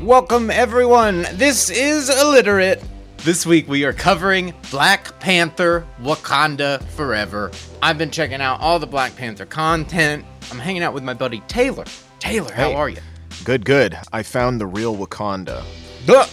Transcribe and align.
Welcome, 0.00 0.50
everyone. 0.50 1.26
This 1.32 1.70
is 1.70 2.10
Illiterate. 2.10 2.82
This 3.18 3.46
week 3.46 3.66
we 3.66 3.84
are 3.84 3.92
covering 3.92 4.52
Black 4.70 5.18
Panther 5.20 5.86
Wakanda 6.00 6.82
Forever. 6.90 7.50
I've 7.82 7.96
been 7.98 8.10
checking 8.10 8.40
out 8.40 8.60
all 8.60 8.78
the 8.78 8.86
Black 8.86 9.16
Panther 9.16 9.46
content. 9.46 10.24
I'm 10.50 10.58
hanging 10.58 10.82
out 10.82 10.92
with 10.94 11.02
my 11.02 11.14
buddy 11.14 11.40
Taylor. 11.48 11.84
Taylor, 12.18 12.52
how 12.52 12.68
Hey. 12.68 12.74
are 12.74 12.88
you? 12.88 12.98
Good, 13.44 13.64
good. 13.64 13.96
I 14.12 14.22
found 14.22 14.60
the 14.60 14.66
real 14.66 14.94
Wakanda. 14.96 15.64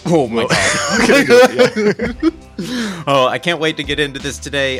Oh 0.06 0.28
my 0.28 0.46
god. 0.46 2.34
oh, 3.08 3.26
I 3.26 3.38
can't 3.38 3.58
wait 3.60 3.76
to 3.78 3.82
get 3.82 3.98
into 3.98 4.20
this 4.20 4.38
today. 4.38 4.78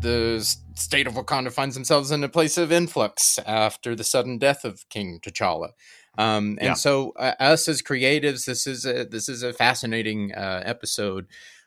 The 0.00 0.36
s- 0.40 0.58
state 0.76 1.06
of 1.06 1.14
Wakanda 1.14 1.52
finds 1.52 1.74
themselves 1.74 2.10
in 2.10 2.22
a 2.22 2.28
place 2.28 2.58
of 2.58 2.70
influx 2.70 3.38
after 3.46 3.94
the 3.94 4.04
sudden 4.04 4.38
death 4.38 4.64
of 4.64 4.88
King 4.88 5.20
T'Challa. 5.20 5.70
Um, 6.18 6.58
and 6.60 6.68
Yeah. 6.68 6.74
so, 6.74 7.12
uh, 7.16 7.34
us 7.40 7.68
as 7.68 7.82
creatives, 7.82 8.46
this 8.46 8.66
is 8.66 8.86
a 8.86 9.04
this 9.04 9.28
is 9.28 9.42
a 9.42 9.52
fascinating 9.52 10.32
uh, 10.34 10.62
episode 10.64 11.26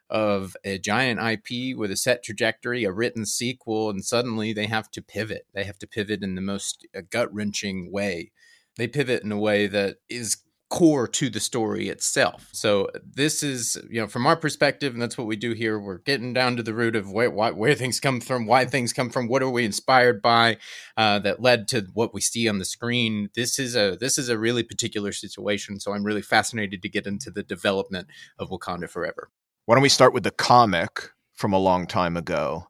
of 0.10 0.58
a 0.64 0.80
giant 0.80 1.20
IP 1.20 1.76
with 1.78 1.92
a 1.92 1.96
set 1.98 2.24
trajectory, 2.24 2.84
a 2.84 2.92
written 2.92 3.26
sequel, 3.26 3.92
and 3.92 4.04
suddenly 4.04 4.54
they 4.54 4.66
have 4.66 4.90
to 4.92 5.02
pivot. 5.04 5.46
They 5.54 5.66
have 5.66 5.78
to 5.80 5.88
pivot 5.88 6.24
in 6.24 6.34
the 6.34 6.42
most 6.42 6.88
uh, 6.96 7.02
gut 7.08 7.32
wrenching 7.34 7.92
way. 7.92 8.32
They 8.76 8.88
pivot 8.88 9.24
in 9.24 9.32
a 9.32 9.38
way 9.38 9.68
that 9.68 9.98
is 10.10 10.38
core 10.70 11.08
to 11.08 11.30
the 11.30 11.40
story 11.40 11.90
itself. 11.90 12.48
So 12.52 12.90
this 13.04 13.42
is, 13.42 13.76
you 13.90 14.02
know, 14.02 14.08
from 14.08 14.28
our 14.28 14.36
perspective, 14.36 14.94
and 14.94 15.02
that's 15.02 15.18
what 15.18 15.26
we 15.26 15.36
do 15.36 15.54
here. 15.54 15.80
We're 15.80 15.98
getting 15.98 16.32
down 16.32 16.58
to 16.58 16.64
the 16.64 16.74
root 16.74 16.96
of 16.96 17.12
where 17.12 17.32
why, 17.32 17.52
where 17.52 17.74
things 17.74 18.00
come 18.00 18.22
from, 18.22 18.46
why 18.46 18.66
things 18.66 18.94
come 18.94 19.10
from, 19.10 19.28
what 19.28 19.42
are 19.42 19.50
we 19.50 19.66
inspired 19.66 20.22
by 20.22 20.58
uh, 20.96 21.20
that 21.20 21.42
led 21.42 21.68
to 21.70 21.88
what 21.94 22.14
we 22.14 22.22
see 22.22 22.48
on 22.48 22.60
the 22.60 22.66
screen. 22.66 23.30
This 23.36 23.58
is 23.58 23.76
a 23.76 23.98
this 24.00 24.18
is 24.18 24.30
a 24.30 24.38
really 24.38 24.64
particular 24.64 25.12
situation. 25.12 25.80
So 25.80 25.94
I'm 25.94 26.04
really 26.04 26.22
fascinated 26.22 26.82
to 26.84 26.90
get 26.90 27.08
into 27.08 27.32
the 27.32 27.44
development 27.44 28.08
of 28.38 28.50
Wakanda 28.50 28.90
Forever. 28.90 29.30
Why 29.66 29.76
don't 29.76 29.82
we 29.82 29.90
start 29.90 30.14
with 30.14 30.24
the 30.24 30.32
comic 30.32 31.12
from 31.34 31.54
a 31.54 31.60
long 31.60 31.88
time 31.88 32.16
ago, 32.16 32.68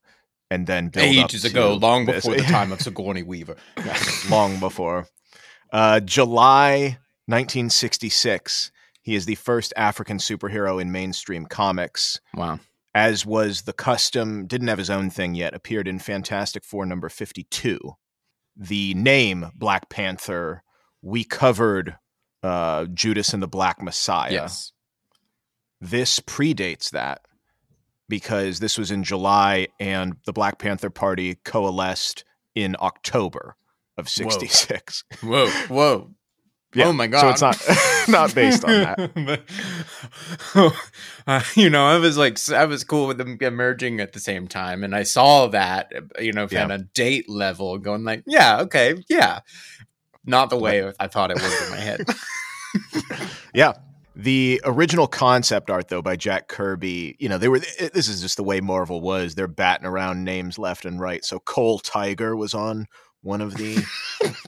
and 0.50 0.68
then 0.68 0.88
build 0.88 1.18
up 1.18 1.26
Ages 1.26 1.42
to 1.42 1.50
ago, 1.50 1.74
long 1.74 2.06
this. 2.06 2.24
before 2.24 2.38
the 2.38 2.44
time 2.44 2.72
of 2.72 2.82
Sigourney 2.82 3.24
Weaver. 3.24 3.58
long 4.30 4.60
before. 4.60 5.08
Uh, 5.72 6.00
July 6.00 6.98
1966. 7.30 8.72
He 9.02 9.16
is 9.16 9.26
the 9.26 9.36
first 9.36 9.74
African 9.78 10.18
superhero 10.18 10.82
in 10.82 10.92
mainstream 10.92 11.46
comics. 11.46 12.20
Wow. 12.34 12.60
As 12.96 13.26
was 13.26 13.62
the 13.62 13.74
custom, 13.74 14.48
didn't 14.48 14.68
have 14.68 14.80
his 14.80 14.90
own 14.90 15.10
thing 15.12 15.36
yet, 15.36 15.54
appeared 15.54 15.88
in 15.88 16.00
Fantastic 16.00 16.66
Four 16.66 16.86
number 16.86 17.08
52. 17.08 17.80
The 18.58 18.94
name 18.96 19.52
Black 19.56 19.90
Panther, 19.90 20.64
we 21.02 21.24
covered 21.24 21.98
uh, 22.42 22.86
Judas 22.86 23.34
and 23.34 23.44
the 23.44 23.48
Black 23.48 23.82
Messiah. 23.82 24.32
Yes. 24.32 24.72
This 25.80 26.20
predates 26.20 26.90
that 26.92 27.22
because 28.10 28.60
this 28.60 28.78
was 28.78 28.90
in 28.90 29.04
July 29.04 29.68
and 29.80 30.18
the 30.26 30.34
Black 30.34 30.58
Panther 30.58 30.90
Party 30.90 31.36
coalesced 31.46 32.26
in 32.56 32.76
October 32.80 33.56
of 33.98 34.10
66. 34.10 35.04
Whoa. 35.22 35.48
Whoa. 35.68 36.10
Yeah, 36.74 36.88
Oh 36.88 36.94
my 36.94 37.08
god! 37.08 37.22
So 37.22 37.30
it's 37.30 37.42
not 37.42 38.08
not 38.10 38.36
based 38.36 38.64
on 38.64 38.72
that. 38.72 39.12
But, 40.54 40.74
uh, 41.28 41.42
you 41.56 41.70
know, 41.70 41.86
I 41.86 41.98
was 41.98 42.18
like, 42.18 42.38
I 42.52 42.66
was 42.66 42.84
cool 42.84 43.08
with 43.08 43.18
them 43.18 43.38
emerging 43.42 44.00
at 44.00 44.14
the 44.14 44.20
same 44.20 44.48
time, 44.48 44.84
and 44.84 44.96
I 44.96 45.04
saw 45.04 45.48
that, 45.48 45.92
you 46.20 46.32
know, 46.32 46.48
Yeah. 46.50 46.66
on 46.66 46.72
a 46.72 46.78
date 46.80 47.28
level, 47.30 47.78
going 47.80 48.04
like, 48.04 48.24
yeah, 48.28 48.62
okay, 48.62 48.96
yeah, 49.10 49.40
not 50.26 50.50
the 50.50 50.58
way 50.58 50.94
I 51.00 51.08
thought 51.08 51.32
it 51.32 51.42
was 51.42 51.62
in 51.64 51.70
my 51.72 51.78
head. 51.78 52.06
Yeah. 53.54 53.74
The 54.16 54.60
original 54.66 55.08
concept 55.08 55.70
art, 55.70 55.88
though, 55.88 56.02
by 56.02 56.18
Jack 56.18 56.50
Kirby, 56.50 57.16
you 57.20 57.30
know, 57.30 57.38
they 57.38 57.48
were. 57.48 57.60
This 57.60 58.10
is 58.10 58.22
just 58.22 58.36
the 58.36 58.44
way 58.44 58.60
Marvel 58.60 59.00
was. 59.00 59.34
They're 59.34 59.48
batting 59.48 59.86
around 59.88 60.26
names 60.26 60.60
left 60.60 60.84
and 60.84 61.00
right. 61.00 61.24
So 61.24 61.40
Coal 61.40 61.80
Tiger 61.80 62.36
was 62.36 62.54
on 62.54 62.88
one 63.22 63.42
of 63.42 63.56
the 63.56 63.76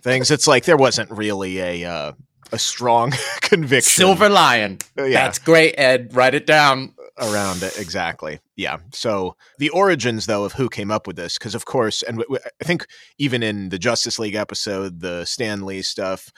things. 0.01 0.31
It's 0.31 0.47
like 0.47 0.65
there 0.65 0.77
wasn't 0.77 1.11
really 1.11 1.59
a 1.59 1.85
uh, 1.85 2.11
a 2.51 2.59
strong 2.59 3.11
conviction. 3.41 3.89
Silver 3.91 4.29
Lion. 4.29 4.79
Uh, 4.97 5.03
yeah. 5.03 5.23
That's 5.25 5.39
great, 5.39 5.75
Ed. 5.77 6.15
Write 6.15 6.33
it 6.35 6.45
down. 6.45 6.93
around 7.21 7.61
it 7.61 7.77
exactly 7.77 8.39
yeah 8.55 8.77
so 8.93 9.35
the 9.59 9.69
origins 9.71 10.25
though 10.25 10.45
of 10.45 10.53
who 10.53 10.69
came 10.69 10.89
up 10.89 11.05
with 11.05 11.17
this 11.17 11.37
because 11.37 11.53
of 11.53 11.65
course 11.65 12.01
and 12.03 12.17
w- 12.19 12.37
w- 12.37 12.51
i 12.61 12.63
think 12.63 12.87
even 13.19 13.43
in 13.43 13.67
the 13.69 13.77
justice 13.77 14.17
league 14.17 14.33
episode 14.33 15.01
the 15.01 15.23
stan 15.25 15.63
lee 15.65 15.81
stuff 15.81 16.31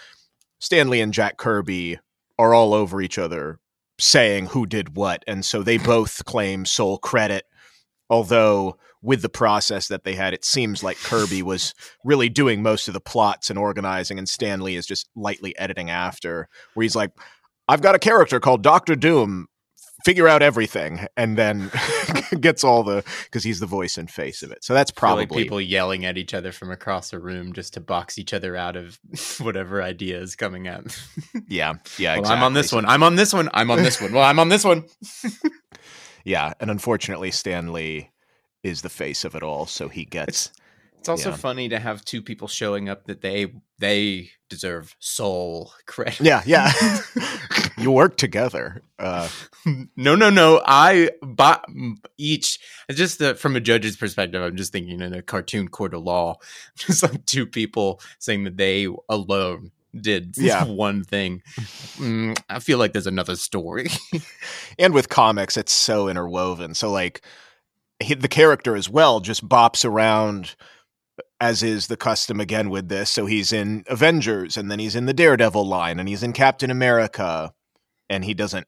stan 0.59 0.89
lee 0.89 0.99
and 0.99 1.13
jack 1.13 1.37
kirby 1.37 1.99
are 2.39 2.55
all 2.55 2.73
over 2.73 3.01
each 3.01 3.19
other 3.19 3.59
saying 3.99 4.47
who 4.47 4.65
did 4.65 4.95
what 4.97 5.23
and 5.27 5.45
so 5.45 5.61
they 5.61 5.77
both 5.77 6.25
claim 6.25 6.65
sole 6.65 6.97
credit 6.97 7.45
although 8.09 8.75
with 9.03 9.21
the 9.21 9.29
process 9.29 9.87
that 9.89 10.03
they 10.03 10.15
had 10.15 10.33
it 10.33 10.43
seems 10.43 10.81
like 10.83 10.97
kirby 10.97 11.43
was 11.43 11.73
really 12.03 12.29
doing 12.29 12.63
most 12.63 12.87
of 12.87 12.93
the 12.95 13.01
plots 13.01 13.49
and 13.49 13.59
organizing 13.59 14.17
and 14.17 14.27
Stan 14.27 14.61
Lee 14.61 14.75
is 14.75 14.87
just 14.87 15.07
lightly 15.15 15.55
editing 15.59 15.89
after 15.89 16.47
where 16.73 16.83
he's 16.83 16.95
like 16.95 17.11
i've 17.67 17.81
got 17.81 17.95
a 17.95 17.99
character 17.99 18.39
called 18.39 18.63
dr 18.63 18.95
doom 18.95 19.47
figure 20.03 20.27
out 20.27 20.41
everything 20.41 21.05
and 21.15 21.37
then 21.37 21.71
gets 22.41 22.63
all 22.63 22.83
the 22.83 23.03
because 23.25 23.43
he's 23.43 23.59
the 23.59 23.65
voice 23.65 23.97
and 23.97 24.09
face 24.11 24.43
of 24.43 24.51
it 24.51 24.63
so 24.63 24.73
that's 24.73 24.91
I 24.91 24.99
feel 24.99 25.09
like 25.15 25.27
probably 25.29 25.43
people 25.43 25.61
yelling 25.61 26.05
at 26.05 26.17
each 26.17 26.33
other 26.33 26.51
from 26.51 26.71
across 26.71 27.11
the 27.11 27.19
room 27.19 27.53
just 27.53 27.73
to 27.75 27.79
box 27.79 28.17
each 28.17 28.33
other 28.33 28.55
out 28.55 28.75
of 28.75 28.99
whatever 29.39 29.81
idea 29.81 30.19
is 30.19 30.35
coming 30.35 30.67
up. 30.67 30.85
yeah 31.47 31.75
yeah 31.97 32.19
Well, 32.19 32.31
I'm 32.31 32.43
on 32.43 32.53
this 32.53 32.71
one. 32.71 32.85
I'm 32.85 33.03
on 33.03 33.15
this 33.15 33.33
one. 33.33 33.49
I'm 33.53 33.71
on 33.71 33.81
this 33.83 34.01
one. 34.01 34.11
Well, 34.11 34.23
I'm 34.23 34.39
on 34.39 34.49
this 34.49 34.65
one. 34.65 34.85
yeah 36.25 36.53
and 36.59 36.69
unfortunately 36.71 37.31
stan 37.31 37.71
lee 37.71 38.09
is 38.63 38.81
the 38.81 38.89
face 38.89 39.23
of 39.25 39.35
it 39.35 39.43
all 39.43 39.65
so 39.65 39.89
he 39.89 40.05
gets 40.05 40.51
It's 40.99 41.09
also 41.09 41.29
Yeah. 41.31 41.35
funny 41.35 41.69
to 41.69 41.79
have 41.79 42.03
two 42.05 42.21
people 42.21 42.47
showing 42.47 42.89
up 42.89 43.05
that 43.07 43.21
they 43.21 43.53
they 43.79 44.29
deserve 44.49 44.95
sole 44.99 45.71
credit. 45.85 46.21
yeah 46.21 46.41
yeah 46.45 46.71
you 47.77 47.91
work 47.91 48.15
together 48.17 48.81
uh 48.99 49.27
no, 49.95 50.13
no, 50.15 50.29
no. 50.29 50.61
I 50.65 51.11
but 51.21 51.65
each 52.17 52.59
just 52.91 53.19
the, 53.19 53.33
from 53.35 53.55
a 53.55 53.61
judge's 53.61 53.95
perspective. 53.95 54.41
I'm 54.43 54.57
just 54.57 54.73
thinking 54.73 54.99
in 54.99 55.13
a 55.13 55.21
cartoon 55.21 55.69
court 55.69 55.93
of 55.93 56.03
law, 56.03 56.35
just 56.75 57.01
like 57.01 57.25
two 57.25 57.45
people 57.45 58.01
saying 58.19 58.43
that 58.43 58.57
they 58.57 58.87
alone 59.07 59.71
did 59.99 60.35
Yeah. 60.37 60.65
one 60.65 61.03
thing. 61.05 61.41
Mm, 61.97 62.37
I 62.49 62.59
feel 62.59 62.77
like 62.77 62.91
there's 62.91 63.07
another 63.07 63.37
story. 63.37 63.87
and 64.77 64.93
with 64.93 65.07
comics 65.09 65.55
it's 65.55 65.71
so 65.71 66.09
interwoven 66.09 66.73
so 66.73 66.91
like 66.91 67.21
the 68.03 68.27
character 68.27 68.75
as 68.75 68.89
well 68.89 69.19
just 69.19 69.47
bops 69.47 69.85
around 69.85 70.55
as 71.39 71.61
is 71.61 71.87
the 71.87 71.97
custom 71.97 72.39
again 72.39 72.69
with 72.69 72.87
this. 72.89 73.09
So 73.09 73.25
he's 73.25 73.51
in 73.51 73.83
avengers 73.87 74.57
and 74.57 74.71
then 74.71 74.79
he's 74.79 74.95
in 74.95 75.05
the 75.05 75.13
daredevil 75.13 75.67
line 75.67 75.99
and 75.99 76.07
he's 76.07 76.23
in 76.23 76.33
captain 76.33 76.71
america 76.71 77.53
and 78.09 78.23
he 78.25 78.33
doesn't 78.33 78.67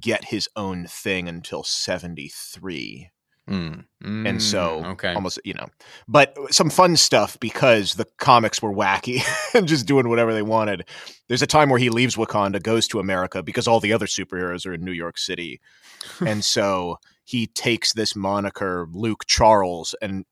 get 0.00 0.26
his 0.26 0.48
own 0.56 0.86
thing 0.86 1.28
until 1.28 1.62
73 1.62 3.10
Mm, 3.48 3.84
and 4.02 4.42
so 4.42 4.80
mm, 4.82 4.92
okay, 4.92 5.12
almost 5.12 5.38
you 5.44 5.52
know 5.52 5.66
but 6.08 6.34
some 6.50 6.70
fun 6.70 6.96
stuff 6.96 7.38
because 7.40 7.94
the 7.94 8.06
comics 8.18 8.62
were 8.62 8.72
wacky 8.72 9.22
and 9.54 9.68
just 9.68 9.84
doing 9.86 10.08
whatever 10.08 10.32
they 10.32 10.40
wanted. 10.42 10.88
There's 11.28 11.42
a 11.42 11.46
time 11.46 11.68
where 11.68 11.78
he 11.78 11.90
leaves 11.90 12.16
wakanda 12.16 12.62
goes 12.62 12.88
to 12.88 13.00
america 13.00 13.42
because 13.42 13.68
all 13.68 13.80
the 13.80 13.92
other 13.92 14.06
superheroes 14.06 14.64
are 14.66 14.72
in 14.72 14.82
new 14.82 14.92
york 14.92 15.18
city. 15.18 15.60
And 16.20 16.42
so 16.44 16.98
he 17.24 17.46
takes 17.46 17.92
this 17.92 18.16
moniker 18.16 18.86
luke 18.92 19.24
charles 19.26 19.94
and 20.00 20.24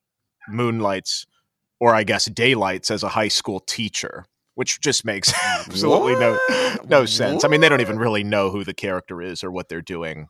moonlights 0.48 1.26
or 1.80 1.94
i 1.94 2.04
guess 2.04 2.26
daylights 2.26 2.90
as 2.90 3.02
a 3.02 3.08
high 3.10 3.28
school 3.28 3.60
teacher 3.60 4.24
which 4.54 4.80
just 4.80 5.04
makes 5.04 5.32
absolutely 5.44 6.14
no 6.16 6.32
What? 6.32 6.88
no 6.88 7.04
sense. 7.06 7.44
I 7.44 7.48
mean 7.48 7.60
they 7.60 7.68
don't 7.68 7.80
even 7.80 7.98
really 7.98 8.24
know 8.24 8.50
who 8.50 8.64
the 8.64 8.74
character 8.74 9.22
is 9.22 9.42
or 9.44 9.50
what 9.50 9.68
they're 9.68 9.80
doing 9.82 10.28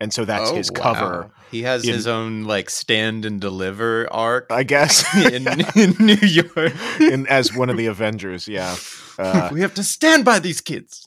and 0.00 0.12
so 0.12 0.24
that's 0.24 0.50
Oh, 0.50 0.54
his 0.56 0.70
wow. 0.72 0.80
cover 0.82 1.30
He 1.50 1.62
has 1.62 1.86
in- 1.86 1.94
his 1.94 2.06
own 2.06 2.44
like 2.44 2.68
stand 2.70 3.24
and 3.24 3.40
deliver 3.40 4.06
arc 4.12 4.46
i 4.50 4.62
guess 4.62 5.04
in, 5.16 5.46
in 5.76 5.94
New 6.04 6.14
York. 6.26 6.72
in, 7.00 7.26
as 7.28 7.54
one 7.54 7.70
of 7.70 7.76
the 7.76 7.86
Avengers. 7.86 8.48
Yeah, 8.48 8.76
uh, 9.18 9.48
we 9.52 9.60
have 9.60 9.74
to 9.74 9.84
stand 9.84 10.24
by 10.24 10.38
these 10.40 10.60
kids. 10.60 11.06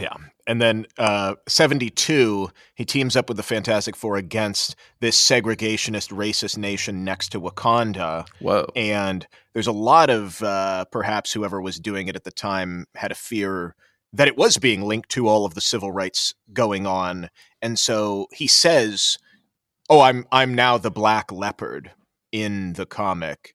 yeah. 0.00 0.14
And 0.46 0.60
then 0.60 0.84
uh, 0.98 1.36
seventy 1.48 1.88
two, 1.88 2.50
he 2.74 2.84
teams 2.84 3.16
up 3.16 3.28
with 3.28 3.38
the 3.38 3.42
Fantastic 3.42 3.96
Four 3.96 4.16
against 4.18 4.76
this 5.00 5.18
segregationist, 5.18 6.12
racist 6.12 6.58
nation 6.58 7.02
next 7.02 7.30
to 7.30 7.40
Wakanda. 7.40 8.26
Whoa. 8.40 8.66
And 8.76 9.26
there's 9.54 9.66
a 9.66 9.72
lot 9.72 10.10
of 10.10 10.42
uh, 10.42 10.84
perhaps 10.92 11.32
whoever 11.32 11.62
was 11.62 11.80
doing 11.80 12.08
it 12.08 12.16
at 12.16 12.24
the 12.24 12.30
time 12.30 12.84
had 12.94 13.10
a 13.10 13.14
fear 13.14 13.74
that 14.14 14.28
it 14.28 14.36
was 14.36 14.56
being 14.58 14.82
linked 14.82 15.10
to 15.10 15.28
all 15.28 15.44
of 15.44 15.54
the 15.54 15.60
civil 15.60 15.92
rights 15.92 16.34
going 16.52 16.86
on, 16.86 17.30
and 17.60 17.78
so 17.78 18.28
he 18.32 18.46
says, 18.46 19.18
"Oh, 19.90 20.00
I'm 20.00 20.26
I'm 20.32 20.54
now 20.54 20.78
the 20.78 20.90
Black 20.90 21.30
Leopard 21.30 21.90
in 22.32 22.74
the 22.74 22.86
comic." 22.86 23.54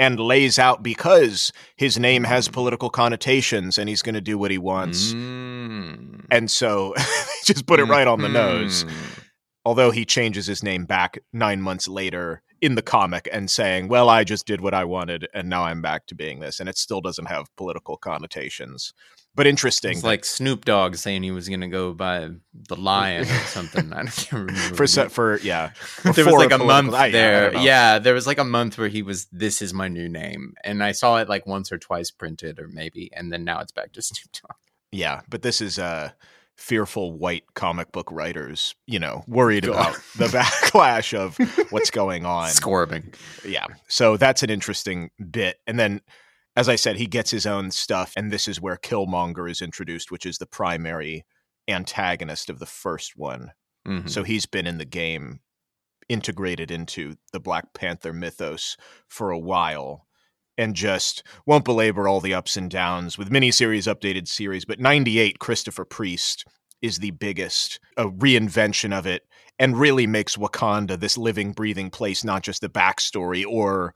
and 0.00 0.18
lays 0.18 0.58
out 0.58 0.82
because 0.82 1.52
his 1.76 1.98
name 1.98 2.24
has 2.24 2.48
political 2.48 2.88
connotations 2.88 3.76
and 3.76 3.86
he's 3.86 4.00
going 4.00 4.14
to 4.14 4.20
do 4.22 4.38
what 4.38 4.50
he 4.50 4.56
wants. 4.56 5.12
Mm. 5.12 6.24
And 6.30 6.50
so 6.50 6.94
just 7.44 7.66
put 7.66 7.80
it 7.80 7.84
right 7.84 8.06
on 8.06 8.22
the 8.22 8.28
nose. 8.30 8.84
Mhm. 8.84 9.22
Although 9.66 9.90
he 9.90 10.06
changes 10.06 10.46
his 10.46 10.62
name 10.62 10.86
back 10.86 11.18
nine 11.34 11.60
months 11.60 11.86
later 11.86 12.40
in 12.62 12.76
the 12.76 12.82
comic 12.82 13.28
and 13.30 13.50
saying, 13.50 13.88
Well, 13.88 14.08
I 14.08 14.24
just 14.24 14.46
did 14.46 14.62
what 14.62 14.72
I 14.72 14.84
wanted 14.84 15.28
and 15.34 15.50
now 15.50 15.64
I'm 15.64 15.82
back 15.82 16.06
to 16.06 16.14
being 16.14 16.40
this. 16.40 16.60
And 16.60 16.68
it 16.68 16.78
still 16.78 17.02
doesn't 17.02 17.26
have 17.26 17.54
political 17.56 17.98
connotations. 17.98 18.94
But 19.34 19.46
interesting. 19.46 19.92
It's 19.92 20.02
like 20.02 20.24
Snoop 20.24 20.64
Dogg 20.64 20.96
saying 20.96 21.22
he 21.22 21.30
was 21.30 21.48
going 21.48 21.60
to 21.60 21.68
go 21.68 21.92
by 21.92 22.30
the 22.52 22.76
lion 22.76 23.22
or 23.22 23.26
something. 23.46 23.92
I 23.92 24.04
can't 24.04 24.32
remember. 24.32 24.76
for 24.76 24.86
se- 24.86 25.08
for 25.08 25.38
yeah. 25.38 25.70
there 26.14 26.24
was 26.26 26.34
like 26.34 26.50
a 26.52 26.58
month 26.58 26.92
I- 26.92 27.10
there. 27.10 27.56
Yeah, 27.56 27.98
there 28.00 28.14
was 28.14 28.26
like 28.26 28.38
a 28.38 28.44
month 28.44 28.76
where 28.76 28.88
he 28.88 29.02
was, 29.02 29.26
"This 29.32 29.62
is 29.62 29.72
my 29.72 29.88
new 29.88 30.08
name," 30.08 30.54
and 30.64 30.82
I 30.82 30.92
saw 30.92 31.18
it 31.18 31.28
like 31.28 31.46
once 31.46 31.70
or 31.70 31.78
twice 31.78 32.10
printed, 32.10 32.58
or 32.58 32.68
maybe, 32.68 33.10
and 33.12 33.32
then 33.32 33.44
now 33.44 33.60
it's 33.60 33.72
back 33.72 33.92
to 33.92 34.02
Snoop 34.02 34.32
Dogg. 34.32 34.56
Yeah, 34.92 35.20
but 35.28 35.42
this 35.42 35.60
is 35.60 35.78
uh 35.78 36.10
fearful 36.56 37.16
white 37.16 37.44
comic 37.54 37.90
book 37.90 38.10
writers, 38.12 38.74
you 38.86 38.98
know, 38.98 39.24
worried 39.26 39.64
about 39.64 39.94
the 40.16 40.26
backlash 40.26 41.16
of 41.16 41.38
what's 41.70 41.90
going 41.90 42.26
on. 42.26 42.50
Squirming. 42.50 43.14
Yeah. 43.46 43.64
So 43.88 44.18
that's 44.18 44.42
an 44.42 44.50
interesting 44.50 45.10
bit. 45.30 45.58
And 45.66 45.80
then 45.80 46.02
as 46.56 46.68
I 46.68 46.76
said, 46.76 46.96
he 46.96 47.06
gets 47.06 47.30
his 47.30 47.46
own 47.46 47.70
stuff 47.70 48.12
and 48.16 48.30
this 48.30 48.48
is 48.48 48.60
where 48.60 48.76
Killmonger 48.76 49.50
is 49.50 49.62
introduced, 49.62 50.10
which 50.10 50.26
is 50.26 50.38
the 50.38 50.46
primary 50.46 51.24
antagonist 51.68 52.50
of 52.50 52.58
the 52.58 52.66
first 52.66 53.16
one. 53.16 53.52
Mhm. 53.86 54.10
So 54.10 54.22
he's 54.22 54.46
been 54.46 54.66
in 54.66 54.78
the 54.78 54.84
game 54.84 55.40
integrated 56.08 56.70
into 56.70 57.16
the 57.32 57.40
Black 57.40 57.72
Panther 57.72 58.12
mythos 58.12 58.76
for 59.08 59.30
a 59.30 59.38
while 59.38 60.06
and 60.58 60.74
just 60.74 61.22
won't 61.46 61.64
belabor 61.64 62.08
all 62.08 62.20
the 62.20 62.34
ups 62.34 62.56
and 62.56 62.70
downs 62.70 63.16
with 63.16 63.30
miniseries, 63.30 63.86
updated 63.92 64.26
series. 64.26 64.64
But 64.64 64.80
98, 64.80 65.38
Christopher 65.38 65.84
Priest 65.84 66.44
is 66.82 66.98
the 66.98 67.12
biggest 67.12 67.78
a 67.96 68.06
reinvention 68.06 68.92
of 68.92 69.06
it 69.06 69.22
and 69.58 69.78
really 69.78 70.06
makes 70.06 70.36
Wakanda 70.36 70.98
this 70.98 71.16
living, 71.16 71.52
breathing 71.52 71.90
place, 71.90 72.24
not 72.24 72.42
just 72.42 72.60
the 72.60 72.68
backstory 72.68 73.44
or 73.46 73.94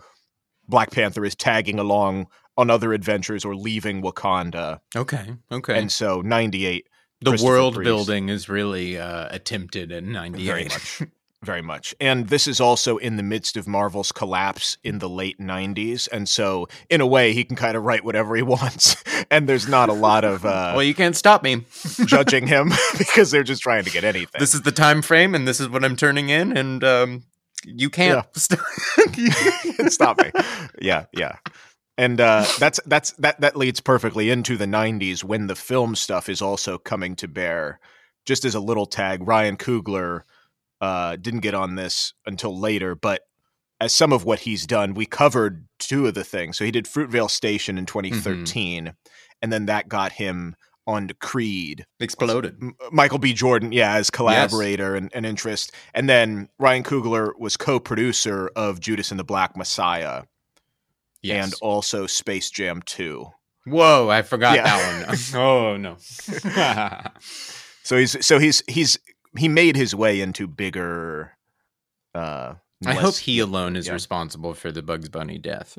Black 0.69 0.91
Panther 0.91 1.25
is 1.25 1.35
tagging 1.35 1.79
along 1.79 2.27
on 2.57 2.71
other 2.71 2.93
adventures 2.93 3.45
or 3.45 3.55
leaving 3.55 4.03
Wakanda. 4.03 4.81
Okay. 4.95 5.35
Okay. 5.51 5.79
And 5.79 5.91
so 5.91 6.21
98 6.21 6.89
the 7.21 7.43
world 7.43 7.75
Priest. 7.75 7.87
building 7.87 8.29
is 8.29 8.49
really 8.49 8.99
uh, 8.99 9.29
attempted 9.31 9.91
in 9.91 10.13
'98. 10.13 10.45
Very 10.45 10.65
much. 10.65 11.03
Very 11.43 11.63
much. 11.63 11.95
And 12.01 12.29
this 12.29 12.47
is 12.47 12.59
also 12.59 12.97
in 12.97 13.17
the 13.17 13.23
midst 13.23 13.59
of 13.59 13.69
Marvel's 13.69 14.13
collapse 14.13 14.79
in 14.83 14.99
the 14.99 15.11
late 15.11 15.39
90s. 15.39 16.09
And 16.11 16.27
so, 16.27 16.69
in 16.89 17.03
a 17.03 17.07
way, 17.07 17.35
he 17.35 17.45
can 17.45 17.55
kind 17.55 17.77
of 17.77 17.83
write 17.83 18.03
whatever 18.03 18.35
he 18.35 18.43
wants. 18.57 18.97
And 19.31 19.47
there's 19.47 19.69
not 19.69 19.91
a 19.91 19.93
lot 19.93 20.25
of 20.25 20.47
uh, 20.47 20.73
well, 20.75 20.83
you 20.83 20.95
can't 20.95 21.15
stop 21.15 21.43
me. 21.43 21.67
judging 22.07 22.47
him 22.47 22.73
because 22.99 23.31
they're 23.31 23.43
just 23.43 23.63
trying 23.63 23.85
to 23.85 23.91
get 23.91 24.05
anything. 24.05 24.39
This 24.39 24.55
is 24.55 24.63
the 24.63 24.73
time 24.73 25.03
frame, 25.03 25.35
and 25.35 25.47
this 25.47 25.61
is 25.61 25.69
what 25.69 25.85
I'm 25.85 25.97
turning 25.97 26.31
in, 26.31 26.57
and 26.57 26.83
um, 26.83 27.25
you 27.65 27.91
can't 27.91 28.27
stop. 28.35 28.61
Stop 29.89 30.19
me. 30.19 30.31
Yeah, 30.81 31.07
yeah. 31.13 31.37
And 31.97 32.21
uh, 32.21 32.45
that's 32.59 32.81
that's 32.87 33.13
that 33.13 33.41
that 33.41 33.57
leads 33.57 33.81
perfectly 33.81 34.31
into 34.31 34.57
the 34.57 34.67
90s 34.67 35.23
when 35.23 35.47
the 35.47 35.55
film 35.55 35.95
stuff 35.95 36.29
is 36.29 36.43
also 36.43 36.77
coming 36.77 37.15
to 37.17 37.29
bear. 37.29 37.79
Just 38.27 38.45
as 38.45 38.55
a 38.55 38.61
little 38.61 38.87
tag, 38.87 39.27
Ryan 39.27 39.57
Coogler 39.57 40.23
uh, 40.81 41.17
didn't 41.17 41.41
get 41.41 41.55
on 41.55 41.77
this 41.77 42.15
until 42.27 42.59
later, 42.59 42.95
but 42.95 43.23
as 43.81 43.93
some 43.93 44.13
of 44.13 44.25
what 44.25 44.41
he's 44.41 44.67
done, 44.67 44.95
we 44.95 45.07
covered 45.07 45.67
two 45.79 46.07
of 46.07 46.15
the 46.15 46.25
things. 46.25 46.57
So 46.57 46.65
he 46.65 46.71
did 46.71 46.87
Fruitvale 46.87 47.31
Station 47.31 47.77
in 47.77 47.87
2013, 47.87 48.95
and 49.43 49.53
then 49.53 49.67
that 49.67 49.89
got 49.89 50.13
him 50.13 50.57
on 50.87 51.11
Creed. 51.21 51.87
Exploded. 52.01 52.57
Michael 52.93 53.19
B. 53.19 53.33
Jordan, 53.33 53.73
yeah, 53.73 53.95
as 53.95 54.11
collaborator 54.11 54.97
and, 54.97 55.11
and 55.15 55.25
interest. 55.27 55.73
And 55.93 56.09
then 56.09 56.49
Ryan 56.59 56.83
Coogler 56.83 57.33
was 57.39 57.57
co 57.57 57.79
producer 57.79 58.51
of 58.57 58.81
Judas 58.81 59.11
and 59.11 59.21
the 59.21 59.25
Black 59.25 59.57
Messiah 59.57 60.25
Yes. 61.25 61.45
and 61.45 61.55
also 61.63 62.07
Space 62.07 62.51
Jam 62.51 62.83
2. 62.83 63.27
Whoa, 63.67 64.09
I 64.11 64.23
forgot 64.23 64.57
Yeah. 64.57 64.65
that 64.65 65.07
one. 65.09 65.19
oh 65.35 65.77
no. 65.77 65.97
So 67.83 67.99
he's 67.99 68.25
so 68.25 68.39
he's 68.39 68.63
he's 68.67 68.99
he 69.37 69.47
made 69.49 69.77
his 69.77 69.95
way 69.95 70.21
into 70.23 70.47
bigger 70.47 71.33
uh 72.15 72.55
I 72.87 72.95
hope 72.95 73.17
he 73.17 73.39
alone 73.41 73.77
is 73.77 73.87
yeah. 73.87 73.93
responsible 73.93 74.55
for 74.55 74.73
the 74.73 74.83
Bugs 74.83 75.09
Bunny 75.11 75.39
death. 75.39 75.77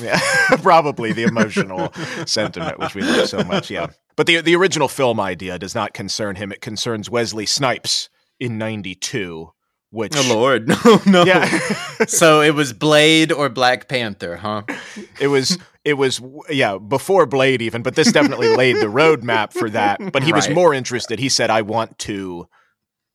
Yeah, 0.00 0.18
probably 0.62 1.12
the 1.12 1.24
emotional 1.24 1.92
sentiment, 2.26 2.78
which 2.78 2.94
we 2.94 3.02
love 3.02 3.28
so 3.28 3.44
much. 3.44 3.70
Yeah, 3.70 3.88
but 4.16 4.26
the 4.26 4.40
the 4.40 4.56
original 4.56 4.88
film 4.88 5.20
idea 5.20 5.58
does 5.58 5.74
not 5.74 5.92
concern 5.94 6.36
him. 6.36 6.50
It 6.50 6.60
concerns 6.60 7.10
Wesley 7.10 7.46
Snipes 7.46 8.08
in 8.40 8.58
'92, 8.58 9.52
which 9.96 10.12
Oh 10.14 10.34
Lord, 10.34 10.68
no, 10.84 11.00
no. 11.06 11.24
yeah, 11.24 11.46
so 12.06 12.42
it 12.42 12.54
was 12.54 12.74
Blade 12.74 13.32
or 13.32 13.48
Black 13.48 13.88
Panther, 13.88 14.36
huh? 14.36 14.62
it 15.18 15.28
was 15.28 15.58
it 15.84 15.94
was 15.94 16.20
yeah 16.50 16.76
before 16.76 17.24
Blade 17.24 17.62
even, 17.62 17.82
but 17.82 17.94
this 17.96 18.12
definitely 18.12 18.54
laid 18.54 18.76
the 18.76 18.86
roadmap 18.86 19.54
for 19.54 19.70
that. 19.70 20.12
But 20.12 20.22
he 20.22 20.34
was 20.34 20.50
more 20.50 20.74
interested. 20.74 21.18
He 21.18 21.30
said, 21.30 21.48
"I 21.48 21.62
want 21.62 21.98
to 22.00 22.46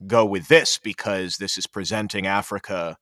go 0.07 0.25
with 0.25 0.47
this 0.47 0.79
because 0.79 1.37
this 1.37 1.55
is 1.55 1.67
presenting 1.67 2.25
Africa 2.25 2.97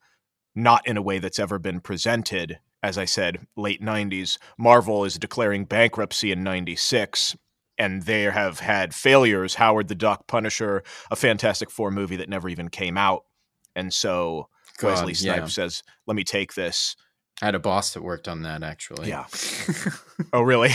not 0.53 0.85
in 0.85 0.97
a 0.97 1.01
way 1.01 1.19
that's 1.19 1.39
ever 1.39 1.57
been 1.57 1.79
presented." 1.79 2.59
As 2.83 2.97
I 2.97 3.05
said, 3.05 3.47
late 3.55 3.81
'90s, 3.81 4.37
Marvel 4.57 5.05
is 5.05 5.17
declaring 5.17 5.63
bankruptcy 5.63 6.31
in 6.33 6.43
'96. 6.43 7.37
And 7.77 8.03
they 8.03 8.23
have 8.23 8.59
had 8.59 8.93
failures. 8.93 9.55
Howard 9.55 9.87
the 9.87 9.95
Duck, 9.95 10.27
Punisher, 10.27 10.83
a 11.09 11.15
Fantastic 11.15 11.71
Four 11.71 11.91
movie 11.91 12.17
that 12.17 12.27
never 12.27 12.49
even 12.49 12.67
came 12.67 12.97
out. 12.97 13.23
And 13.75 13.93
so 13.93 14.49
Wesley 14.81 15.13
God, 15.13 15.21
yeah. 15.21 15.33
Snipes 15.35 15.53
says, 15.53 15.83
"Let 16.07 16.15
me 16.15 16.23
take 16.23 16.53
this." 16.53 16.95
I 17.41 17.45
had 17.45 17.55
a 17.55 17.59
boss 17.59 17.93
that 17.93 18.03
worked 18.03 18.27
on 18.27 18.41
that 18.43 18.63
actually. 18.63 19.09
Yeah. 19.09 19.25
Oh, 20.33 20.41
really? 20.41 20.67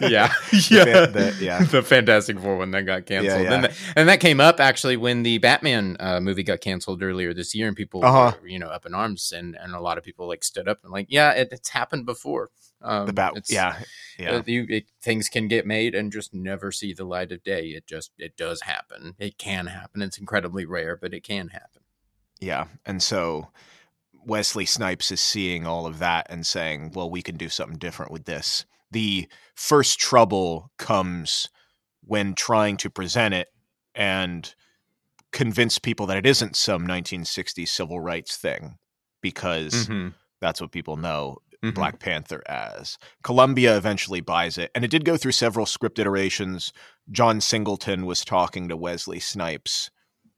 yeah, 0.00 0.32
yeah, 0.70 0.84
fan- 0.84 1.12
the- 1.12 1.36
yeah. 1.40 1.64
the 1.64 1.82
Fantastic 1.82 2.38
Four 2.38 2.56
one 2.58 2.70
that 2.70 2.82
got 2.82 3.06
canceled, 3.06 3.42
yeah. 3.42 3.52
And, 3.52 3.64
that, 3.64 3.76
and 3.96 4.08
that 4.08 4.20
came 4.20 4.40
up 4.40 4.60
actually 4.60 4.96
when 4.96 5.24
the 5.24 5.38
Batman 5.38 5.96
uh, 5.98 6.20
movie 6.20 6.44
got 6.44 6.60
canceled 6.60 7.02
earlier 7.02 7.34
this 7.34 7.56
year, 7.56 7.66
and 7.66 7.76
people 7.76 8.04
Uh-huh. 8.04 8.36
were, 8.40 8.46
you 8.46 8.60
know, 8.60 8.68
up 8.68 8.86
in 8.86 8.94
arms, 8.94 9.32
and 9.32 9.56
and 9.60 9.74
a 9.74 9.80
lot 9.80 9.98
of 9.98 10.04
people 10.04 10.28
like 10.28 10.44
stood 10.44 10.68
up 10.68 10.78
and 10.84 10.92
like, 10.92 11.06
yeah, 11.10 11.32
it, 11.32 11.48
it's 11.50 11.70
happened 11.70 12.06
before. 12.06 12.50
Um, 12.82 13.06
the 13.06 13.12
bat. 13.12 13.32
Yeah, 13.48 13.76
yeah. 14.16 14.36
uh, 14.36 14.42
you, 14.46 14.64
it, 14.68 14.84
things 15.02 15.28
can 15.28 15.48
get 15.48 15.66
made 15.66 15.96
and 15.96 16.12
just 16.12 16.32
never 16.32 16.70
see 16.70 16.92
the 16.92 17.04
light 17.04 17.32
of 17.32 17.42
day. 17.42 17.66
It 17.70 17.88
just 17.88 18.12
it 18.16 18.36
does 18.36 18.62
happen. 18.62 19.14
It 19.18 19.38
can 19.38 19.66
happen. 19.66 20.02
It's 20.02 20.18
incredibly 20.18 20.64
rare, 20.66 20.96
but 20.96 21.12
it 21.12 21.24
can 21.24 21.48
happen. 21.48 21.82
Yeah. 22.40 22.66
And 22.84 23.02
so 23.02 23.48
Wesley 24.26 24.66
Snipes 24.66 25.10
is 25.12 25.20
seeing 25.20 25.66
all 25.66 25.86
of 25.86 25.98
that 25.98 26.26
and 26.30 26.46
saying, 26.46 26.92
well, 26.94 27.10
we 27.10 27.22
can 27.22 27.36
do 27.36 27.48
something 27.48 27.78
different 27.78 28.12
with 28.12 28.24
this. 28.24 28.64
The 28.90 29.28
first 29.54 29.98
trouble 29.98 30.70
comes 30.78 31.48
when 32.04 32.34
trying 32.34 32.76
to 32.78 32.90
present 32.90 33.34
it 33.34 33.48
and 33.94 34.54
convince 35.32 35.78
people 35.78 36.06
that 36.06 36.16
it 36.16 36.26
isn't 36.26 36.56
some 36.56 36.86
1960s 36.86 37.68
civil 37.70 37.98
rights 38.00 38.36
thing 38.36 38.78
because 39.20 39.88
Mhm. 39.88 40.14
that's 40.40 40.60
what 40.60 40.70
people 40.70 40.96
know 40.96 41.38
Mhm. 41.62 41.74
Black 41.74 41.98
Panther 41.98 42.42
as. 42.46 42.98
Columbia 43.22 43.76
eventually 43.76 44.20
buys 44.20 44.58
it, 44.58 44.70
and 44.74 44.84
it 44.84 44.90
did 44.90 45.04
go 45.04 45.16
through 45.16 45.32
several 45.32 45.64
script 45.66 45.98
iterations. 45.98 46.72
John 47.10 47.40
Singleton 47.40 48.04
was 48.06 48.24
talking 48.24 48.68
to 48.68 48.76
Wesley 48.76 49.18
Snipes. 49.18 49.90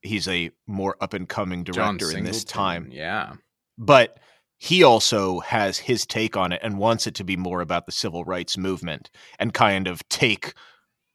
He's 0.06 0.26
a 0.28 0.50
more 0.66 0.96
up 1.00 1.12
and 1.14 1.28
coming 1.28 1.64
director 1.64 2.16
in 2.16 2.24
this 2.24 2.44
time, 2.44 2.88
Yeah. 2.90 3.34
but 3.76 4.18
he 4.58 4.82
also 4.82 5.40
has 5.40 5.76
his 5.78 6.06
take 6.06 6.36
on 6.36 6.50
it 6.52 6.60
and 6.62 6.78
wants 6.78 7.06
it 7.06 7.14
to 7.16 7.24
be 7.24 7.36
more 7.36 7.60
about 7.60 7.84
the 7.86 7.92
civil 7.92 8.24
rights 8.24 8.56
movement 8.56 9.10
and 9.38 9.52
kind 9.52 9.86
of 9.86 10.06
take 10.08 10.54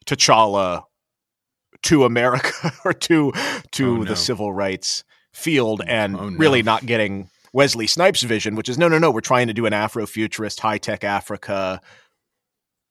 T'Challa 0.06 0.84
to 1.84 2.06
America 2.06 2.72
or 2.86 2.94
to 2.94 3.32
to 3.72 3.92
Oh, 3.92 3.98
no. 3.98 4.04
the 4.04 4.16
civil 4.16 4.54
rights 4.54 5.04
field 5.34 5.80
mm, 5.82 5.90
and 5.90 6.16
Oh, 6.18 6.30
no. 6.30 6.38
really 6.38 6.62
not 6.62 6.86
getting 6.86 7.30
Wesley 7.54 7.88
Snipes' 7.88 8.22
vision, 8.22 8.56
which 8.56 8.70
is 8.70 8.78
no, 8.78 8.88
no, 8.88 8.98
no, 9.00 9.10
we're 9.12 9.22
trying 9.22 9.48
to 9.48 9.54
do 9.54 9.66
an 9.66 9.74
Afrofuturist, 9.74 10.60
high 10.60 10.78
tech 10.78 11.04
Africa, 11.04 11.82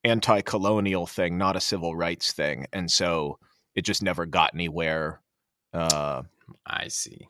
anti 0.05 0.41
colonial 0.43 1.07
thing, 1.07 1.39
not 1.39 1.57
a 1.57 1.61
civil 1.61 1.95
rights 1.95 2.33
thing. 2.33 2.67
And 2.73 2.91
so 2.91 3.39
it 3.75 3.83
just 3.83 4.03
never 4.03 4.27
got 4.27 4.53
anywhere. 4.55 5.21
Uh, 5.73 6.23
I 6.67 6.89
see. 6.89 7.29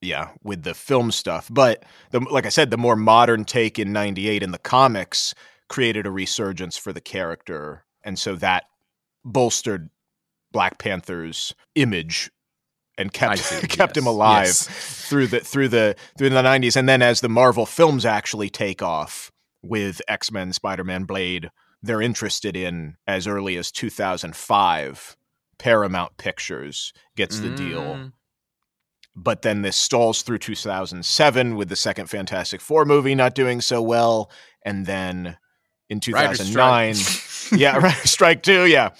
yeah, 0.00 0.30
with 0.42 0.62
the 0.62 0.74
film 0.74 1.10
stuff. 1.10 1.48
But 1.50 1.84
the, 2.10 2.20
like 2.20 2.46
I 2.46 2.50
said, 2.50 2.70
the 2.70 2.78
more 2.78 2.96
modern 2.96 3.44
take 3.44 3.78
in 3.78 3.92
98 3.92 4.42
in 4.42 4.52
the 4.52 4.58
comics 4.58 5.34
created 5.68 6.06
a 6.06 6.10
resurgence 6.10 6.76
for 6.76 6.92
the 6.92 7.00
character. 7.00 7.84
And 8.04 8.18
so 8.18 8.36
that 8.36 8.64
bolstered 9.24 9.90
Black 10.52 10.78
Panther's 10.78 11.54
image 11.74 12.30
and 12.96 13.12
kept 13.12 13.38
see, 13.38 13.66
kept 13.66 13.96
him 13.96 14.06
alive 14.06 14.46
yes. 14.46 14.66
through 15.08 15.28
the 15.28 15.40
through 15.40 15.68
the 15.68 15.94
through 16.16 16.30
the 16.30 16.42
90s 16.42 16.76
and 16.76 16.88
then 16.88 17.02
as 17.02 17.20
the 17.20 17.28
Marvel 17.28 17.66
films 17.66 18.04
actually 18.04 18.50
take 18.50 18.82
off 18.82 19.30
with 19.62 20.00
X-Men, 20.08 20.52
Spider-Man, 20.52 21.04
Blade, 21.04 21.50
they're 21.82 22.00
interested 22.00 22.56
in 22.56 22.96
as 23.06 23.26
early 23.26 23.56
as 23.56 23.72
2005 23.72 25.16
Paramount 25.58 26.16
Pictures 26.16 26.92
gets 27.16 27.40
the 27.40 27.50
deal 27.50 27.80
Mm, 27.82 28.12
but 29.16 29.42
then 29.42 29.62
this 29.62 29.76
stalls 29.76 30.22
through 30.22 30.38
2007 30.38 31.56
with 31.56 31.68
the 31.68 31.76
second 31.76 32.06
Fantastic 32.08 32.60
Four 32.60 32.84
movie 32.84 33.14
not 33.14 33.34
doing 33.34 33.60
so 33.60 33.82
well, 33.82 34.30
and 34.64 34.86
then 34.86 35.36
in 35.88 36.00
2009, 36.00 36.94
strike. 36.94 37.60
yeah, 37.60 37.76
right, 37.78 37.94
Strike 38.06 38.42
Two, 38.42 38.66
yeah, 38.66 38.90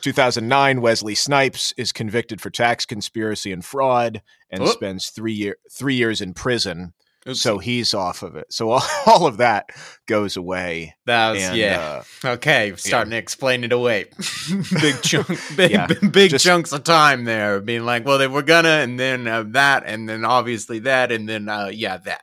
2009, 0.00 0.80
Wesley 0.80 1.14
Snipes 1.14 1.72
is 1.76 1.92
convicted 1.92 2.40
for 2.40 2.50
tax 2.50 2.86
conspiracy 2.86 3.52
and 3.52 3.64
fraud 3.64 4.22
and 4.50 4.62
Whoop. 4.62 4.72
spends 4.72 5.10
three 5.10 5.32
year 5.34 5.56
three 5.70 5.94
years 5.94 6.20
in 6.20 6.34
prison. 6.34 6.94
Oopsie. 7.26 7.36
So 7.36 7.58
he's 7.58 7.92
off 7.94 8.22
of 8.22 8.34
it. 8.36 8.46
So 8.52 8.70
all, 8.70 8.82
all 9.06 9.26
of 9.26 9.36
that 9.38 9.70
goes 10.06 10.36
away. 10.36 10.94
that 11.06 11.32
was 11.32 11.42
And, 11.42 11.56
yeah. 11.56 12.02
uh, 12.24 12.28
Okay, 12.28 12.72
starting 12.76 13.10
to 13.10 13.16
explain 13.18 13.62
it 13.64 13.72
away. 13.72 14.06
big 14.80 15.02
chunk, 15.02 15.28
big, 15.56 15.70
Yeah, 15.72 15.86
big 15.86 16.30
just- 16.30 16.44
chunks 16.44 16.72
of 16.72 16.84
time 16.84 17.24
there, 17.24 17.60
being 17.60 17.84
like, 17.84 18.04
well, 18.06 18.18
they 18.18 18.26
were 18.26 18.42
gonna, 18.42 18.68
and 18.68 18.98
then 18.98 19.26
uh, 19.26 19.44
that, 19.48 19.82
and 19.86 20.08
then 20.08 20.24
obviously 20.24 20.78
that, 20.80 21.12
and 21.12 21.28
then 21.28 21.48
uh, 21.48 21.70
yeah, 21.72 21.98
that. 21.98 22.22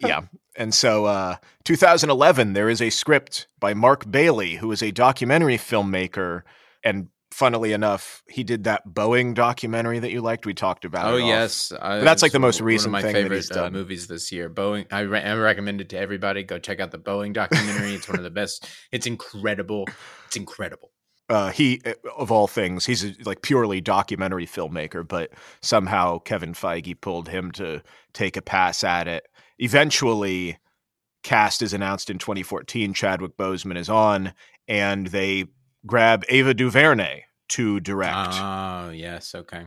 yeah. 0.00 0.22
And 0.58 0.72
so, 0.72 1.04
uh, 1.04 1.36
2011, 1.64 2.54
there 2.54 2.68
is 2.70 2.80
a 2.80 2.88
script 2.90 3.46
by 3.60 3.74
Mark 3.74 4.10
Bailey, 4.10 4.54
who 4.54 4.72
is 4.72 4.82
a 4.82 4.90
documentary 4.90 5.58
filmmaker. 5.58 6.42
And 6.82 7.08
funnily 7.36 7.74
enough, 7.74 8.22
he 8.30 8.42
did 8.42 8.64
that 8.64 8.88
Boeing 8.88 9.34
documentary 9.34 9.98
that 9.98 10.10
you 10.10 10.22
liked. 10.22 10.46
We 10.46 10.54
talked 10.54 10.86
about. 10.86 11.12
Oh 11.12 11.18
yes, 11.18 11.70
I, 11.82 11.98
that's 11.98 12.22
like 12.22 12.32
the 12.32 12.38
most 12.38 12.62
recent 12.62 12.92
one 12.92 13.00
of 13.00 13.04
my 13.04 13.12
thing 13.12 13.28
that 13.28 13.42
favorite 13.42 13.56
uh, 13.56 13.70
movies 13.70 14.06
this 14.06 14.32
year. 14.32 14.48
Boeing, 14.48 14.86
I, 14.90 15.00
re- 15.00 15.20
I 15.20 15.34
recommend 15.34 15.82
it 15.82 15.90
to 15.90 15.98
everybody. 15.98 16.42
Go 16.44 16.58
check 16.58 16.80
out 16.80 16.92
the 16.92 16.98
Boeing 16.98 17.34
documentary. 17.34 17.94
it's 17.94 18.08
one 18.08 18.16
of 18.16 18.24
the 18.24 18.30
best. 18.30 18.66
It's 18.90 19.06
incredible. 19.06 19.86
It's 20.26 20.36
incredible. 20.36 20.92
Uh, 21.28 21.50
he, 21.50 21.82
of 22.16 22.32
all 22.32 22.46
things, 22.46 22.86
he's 22.86 23.04
a, 23.04 23.14
like 23.26 23.42
purely 23.42 23.82
documentary 23.82 24.46
filmmaker, 24.46 25.06
but 25.06 25.30
somehow 25.60 26.18
Kevin 26.20 26.54
Feige 26.54 26.98
pulled 26.98 27.28
him 27.28 27.50
to 27.52 27.82
take 28.14 28.38
a 28.38 28.42
pass 28.42 28.82
at 28.82 29.08
it. 29.08 29.26
Eventually, 29.58 30.56
cast 31.22 31.60
is 31.60 31.74
announced 31.74 32.08
in 32.08 32.16
2014. 32.18 32.94
Chadwick 32.94 33.36
Boseman 33.36 33.76
is 33.76 33.90
on, 33.90 34.32
and 34.68 35.08
they 35.08 35.46
grab 35.86 36.24
Ava 36.28 36.52
DuVernay 36.54 37.22
to 37.50 37.80
direct. 37.80 38.34
Oh 38.34 38.90
yes, 38.90 39.34
okay. 39.34 39.66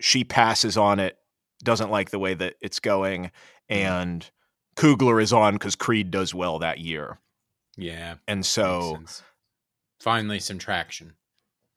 she 0.00 0.24
passes 0.24 0.76
on 0.76 0.98
it, 0.98 1.18
doesn't 1.62 1.90
like 1.90 2.10
the 2.10 2.18
way 2.18 2.34
that 2.34 2.54
it's 2.60 2.80
going, 2.80 3.30
Mm-hmm. 3.70 3.74
and 3.86 4.30
Coogler 4.76 5.20
is 5.22 5.32
on 5.32 5.54
because 5.54 5.74
Creed 5.74 6.10
does 6.12 6.32
well 6.34 6.60
that 6.60 6.78
year. 6.78 7.18
Yeah. 7.76 8.14
And 8.28 8.44
so 8.46 9.00
finally 10.00 10.38
some 10.38 10.58
traction. 10.58 11.14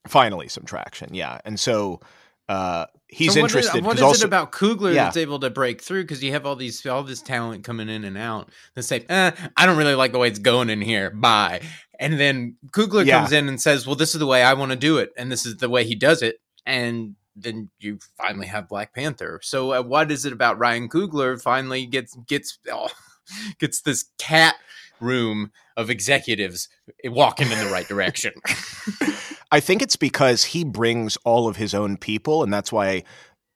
finally 0.07 0.47
some 0.49 0.65
traction. 0.65 1.13
Yeah. 1.13 1.39
And 1.45 1.59
so 1.59 1.99
uh, 2.47 2.85
he's 3.07 3.33
So 3.33 3.41
what 3.41 3.49
is- 3.51 3.55
interested. 3.55 3.83
What 3.83 3.91
'cause 3.91 3.99
is 3.99 4.03
also, 4.03 4.23
it 4.25 4.27
about 4.27 4.51
Coogler 4.51 4.93
Yeah. 4.93 5.05
that's 5.05 5.17
able 5.17 5.39
to 5.39 5.49
break 5.49 5.81
through? 5.81 6.03
Because 6.03 6.23
you 6.23 6.31
have 6.33 6.45
all 6.45 6.55
these 6.55 6.85
all 6.85 7.03
this 7.03 7.21
talent 7.21 7.63
coming 7.63 7.89
in 7.89 8.03
and 8.03 8.17
out. 8.17 8.49
They 8.75 8.81
say, 8.81 9.05
eh, 9.09 9.31
"I 9.57 9.65
don't 9.65 9.77
really 9.77 9.95
like 9.95 10.11
the 10.11 10.19
way 10.19 10.27
it's 10.27 10.39
going 10.39 10.69
in 10.69 10.81
here." 10.81 11.09
Bye. 11.09 11.61
And 11.99 12.19
then 12.19 12.55
Coogler 12.71 13.05
Yeah. 13.05 13.19
comes 13.19 13.31
in 13.33 13.47
and 13.49 13.61
says, 13.61 13.85
"Well, 13.85 13.95
this 13.95 14.15
is 14.15 14.19
the 14.19 14.25
way 14.25 14.41
I 14.41 14.53
want 14.53 14.71
to 14.71 14.77
do 14.77 14.97
it, 14.97 15.11
and 15.17 15.31
this 15.31 15.45
is 15.45 15.57
the 15.57 15.69
way 15.69 15.83
he 15.85 15.95
does 15.95 16.21
it." 16.21 16.39
And 16.65 17.15
then 17.35 17.69
you 17.79 17.99
finally 18.17 18.47
have 18.47 18.67
Black 18.69 18.93
Panther. 18.93 19.39
So, 19.43 19.73
uh, 19.73 19.81
what 19.81 20.11
is 20.11 20.25
it 20.25 20.33
about 20.33 20.57
Ryan 20.57 20.87
Coogler 20.89 21.41
finally 21.41 21.85
gets 21.85 22.15
gets 22.27 22.57
oh, 22.71 22.87
gets 23.59 23.81
this 23.81 24.05
cat 24.17 24.55
room 25.01 25.51
of 25.77 25.89
executives 25.89 26.67
walking 27.05 27.51
in 27.51 27.59
the 27.59 27.69
right 27.69 27.87
direction? 27.87 28.33
I 29.51 29.59
think 29.59 29.81
it's 29.81 29.95
because 29.95 30.43
he 30.45 30.63
brings 30.63 31.17
all 31.25 31.47
of 31.47 31.55
his 31.57 31.73
own 31.73 31.97
people, 31.97 32.43
and 32.43 32.53
that's 32.53 32.71
why 32.71 33.03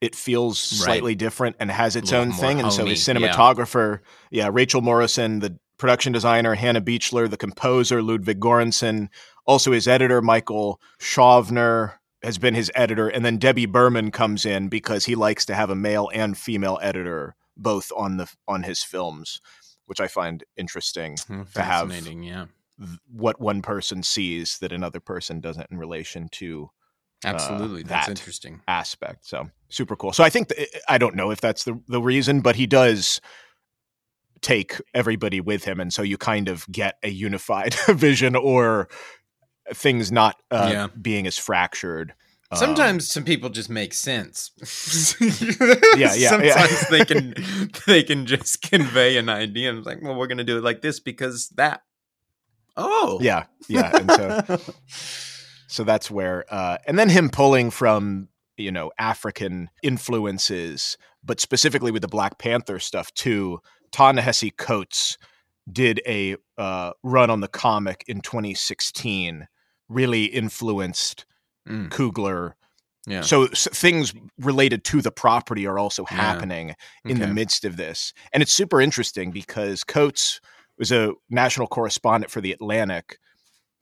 it 0.02 0.16
feels 0.16 0.72
Right. 0.74 0.86
slightly 0.86 1.16
different 1.16 1.56
and 1.60 1.72
has 1.72 1.96
its 1.96 2.12
own 2.12 2.34
thing. 2.34 2.60
And 2.60 2.74
so 2.74 2.86
his 2.86 3.06
homey, 3.06 3.22
yeah. 3.22 3.32
cinematographer, 3.32 4.00
yeah. 4.32 4.50
Rachel 4.52 4.82
Morrison, 4.82 5.40
the 5.40 5.58
production 5.78 6.14
designer, 6.14 6.56
Hannah 6.56 6.82
Beachler, 6.82 7.30
the 7.30 7.38
composer, 7.38 8.02
Ludwig 8.02 8.40
Göransson, 8.40 9.10
also 9.46 9.72
his 9.72 9.88
editor, 9.88 10.22
Michael 10.22 10.80
Schaffner, 11.00 12.00
has 12.22 12.38
been 12.38 12.54
his 12.54 12.72
editor. 12.76 13.08
And 13.10 13.26
then 13.26 13.38
Debbie 13.38 13.66
Berman 13.66 14.12
comes 14.12 14.46
in 14.46 14.70
because 14.70 15.06
he 15.06 15.16
likes 15.16 15.46
to 15.46 15.56
have 15.56 15.70
a 15.70 15.76
male 15.76 16.10
and 16.14 16.38
female 16.38 16.80
editor 16.82 17.36
both 17.58 17.92
on 17.96 18.18
the 18.18 18.32
on 18.48 18.64
his 18.64 18.84
films, 18.84 19.40
which 19.86 20.00
I 20.00 20.08
find 20.08 20.44
interesting. 20.58 21.18
Hmm, 21.28 21.44
to 21.54 21.62
have- 21.62 21.90
Fascinating, 21.90 22.24
yeah. 22.24 22.46
th- 22.80 22.98
What 23.12 23.40
one 23.40 23.62
person 23.62 24.02
sees 24.04 24.58
that 24.60 24.72
another 24.72 25.00
person 25.00 25.40
doesn't 25.40 25.68
in 25.70 25.78
relation 25.78 26.30
to 26.34 26.70
uh, 27.26 27.30
Absolutely, 27.30 27.84
that's 27.84 28.08
that. 28.08 28.18
interesting. 28.20 28.62
aspect. 28.68 29.26
So 29.26 29.50
super 29.70 29.96
cool. 29.96 30.12
So 30.14 30.24
I 30.26 30.30
think 30.30 30.50
th- 30.50 30.68
I 30.90 30.98
don't 30.98 31.16
know 31.16 31.32
if 31.32 31.40
that's 31.42 31.64
the 31.64 31.80
the 31.88 32.02
reason, 32.02 32.42
but 32.42 32.56
he 32.56 32.66
does 32.68 33.22
take 34.44 34.80
everybody 34.94 35.42
with 35.42 35.64
him, 35.64 35.80
and 35.80 35.92
so 35.94 36.02
you 36.04 36.18
kind 36.18 36.48
of 36.50 36.68
get 36.72 36.98
a 37.02 37.10
unified 37.10 37.74
vision 37.90 38.36
or 38.36 38.88
things 39.74 40.12
not 40.12 40.36
uh, 40.52 40.70
Yeah. 40.72 40.88
being 41.02 41.26
as 41.26 41.38
fractured. 41.38 42.14
Um, 42.52 42.58
Sometimes 42.60 43.10
some 43.12 43.24
people 43.24 43.50
just 43.50 43.70
make 43.70 43.94
sense. 43.94 44.52
Yeah, 45.98 46.14
yeah, 46.16 46.30
Sometimes 46.30 46.72
yeah. 46.72 46.84
they 46.90 47.06
can 47.06 47.34
they 47.88 48.04
can 48.04 48.26
just 48.26 48.62
convey 48.62 49.18
an 49.18 49.30
idea 49.30 49.70
and 49.70 49.78
it's 49.80 49.88
like, 49.88 50.02
well, 50.02 50.16
we're 50.16 50.28
gonna 50.28 50.44
do 50.44 50.58
it 50.58 50.64
like 50.64 50.82
this 50.82 51.00
because 51.00 51.50
that. 51.56 51.82
Oh, 52.76 53.20
yeah, 53.22 53.46
yeah, 53.70 53.96
and 53.96 54.12
so 54.12 54.60
so 55.68 55.84
that's 55.84 56.10
where 56.12 56.46
uh 56.50 56.78
and 56.88 56.98
then 57.00 57.10
him 57.10 57.30
pulling 57.30 57.72
from 57.72 58.28
you 58.58 58.72
know 58.72 58.92
african 59.00 59.70
influences 59.82 60.98
but 61.24 61.40
specifically 61.40 61.92
with 61.92 62.02
the 62.04 62.08
black 62.08 62.38
panther 62.38 62.78
stuff 62.78 63.12
too 63.16 63.60
ta-nehisi 63.94 64.56
coates 64.58 65.18
did 65.72 66.02
a 66.06 66.36
uh, 66.58 66.92
run 67.04 67.30
on 67.30 67.40
the 67.40 67.48
comic 67.48 68.04
in 68.08 68.20
2016 68.22 69.48
really 69.90 70.26
influenced 70.26 71.26
Mm. 71.66 71.88
coogler 71.92 72.54
yeah. 73.08 73.22
so 73.22 73.46
s- 73.46 73.70
things 73.72 74.14
related 74.38 74.84
to 74.84 75.02
the 75.02 75.12
property 75.12 75.66
are 75.66 75.80
also 75.80 76.04
Yeah. 76.12 76.18
happening 76.18 76.76
in 77.06 77.20
the 77.20 77.28
midst 77.28 77.64
of 77.64 77.78
this. 77.78 78.12
And 78.34 78.44
it's 78.44 78.52
super 78.52 78.82
interesting 78.82 79.32
because 79.32 79.86
Coates 79.86 80.42
was 80.78 80.92
a 80.92 81.14
national 81.30 81.68
correspondent 81.68 82.32
for 82.32 82.42
the 82.42 82.52
Atlantic 82.52 83.18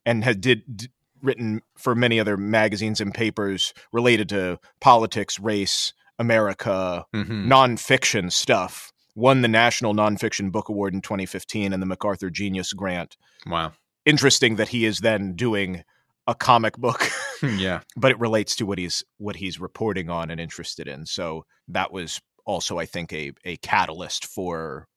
and 0.06 0.24
had 0.24 0.42
did, 0.42 0.62
d- 0.78 0.90
written 1.24 1.62
for 1.76 1.96
many 1.96 2.20
other 2.20 2.38
magazines 2.38 3.02
and 3.02 3.12
papers 3.14 3.74
related 3.92 4.30
to 4.30 4.60
politics, 4.80 5.40
race, 5.40 5.94
America, 6.20 7.06
Mhm. 7.16 7.48
nonfiction 7.48 8.32
stuff. 8.32 8.92
Won 9.16 9.42
the 9.42 9.48
National 9.48 9.94
Nonfiction 9.94 10.52
Book 10.52 10.70
Award 10.70 10.94
in 10.94 11.02
2015 11.02 11.74
and 11.74 11.82
the 11.82 11.88
MacArthur 11.88 12.30
Genius 12.30 12.74
Grant. 12.74 13.18
Wow. 13.46 13.74
Interesting 14.06 14.56
that 14.56 14.70
he 14.70 14.86
is 14.86 15.00
then 15.00 15.34
doing 15.36 15.84
a 16.28 16.36
comic 16.36 16.78
book 16.78 17.10
yeah. 17.44 17.82
but 17.96 18.12
it 18.12 18.20
relates 18.20 18.56
to 18.58 18.66
what 18.66 18.78
he's 18.78 19.04
what 19.18 19.36
he's 19.36 19.60
reporting 19.60 20.10
on 20.10 20.30
and 20.32 20.40
interested 20.40 20.88
in. 20.88 21.06
So 21.06 21.46
that 21.68 21.92
was 21.92 22.22
also, 22.46 22.78
I 22.80 22.86
think, 22.86 23.12
a 23.14 23.32
a 23.46 23.58
catalyst 23.58 24.26
for 24.26 24.88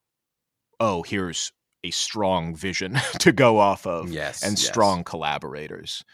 oh, 0.81 1.03
here's 1.03 1.53
a 1.85 1.91
strong 1.91 2.55
vision 2.55 2.99
to 3.21 3.33
go 3.33 3.59
off 3.59 3.87
of 3.87 4.11
Yes. 4.11 4.43
and 4.43 4.53
yes. 4.59 4.67
strong 4.67 5.05
collaborators. 5.05 6.05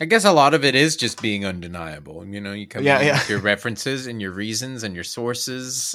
I 0.00 0.04
guess 0.04 0.24
a 0.24 0.32
lot 0.32 0.54
of 0.54 0.64
it 0.64 0.74
is 0.76 0.96
just 0.96 1.20
being 1.20 1.44
undeniable. 1.44 2.24
You 2.24 2.40
know, 2.40 2.52
you 2.52 2.66
come 2.68 2.84
Yeah, 2.84 3.00
yeah. 3.02 3.14
with 3.18 3.28
your 3.30 3.40
references 3.52 4.06
and 4.06 4.20
your 4.20 4.30
reasons 4.32 4.82
and 4.84 4.94
your 4.94 5.04
sources. 5.04 5.94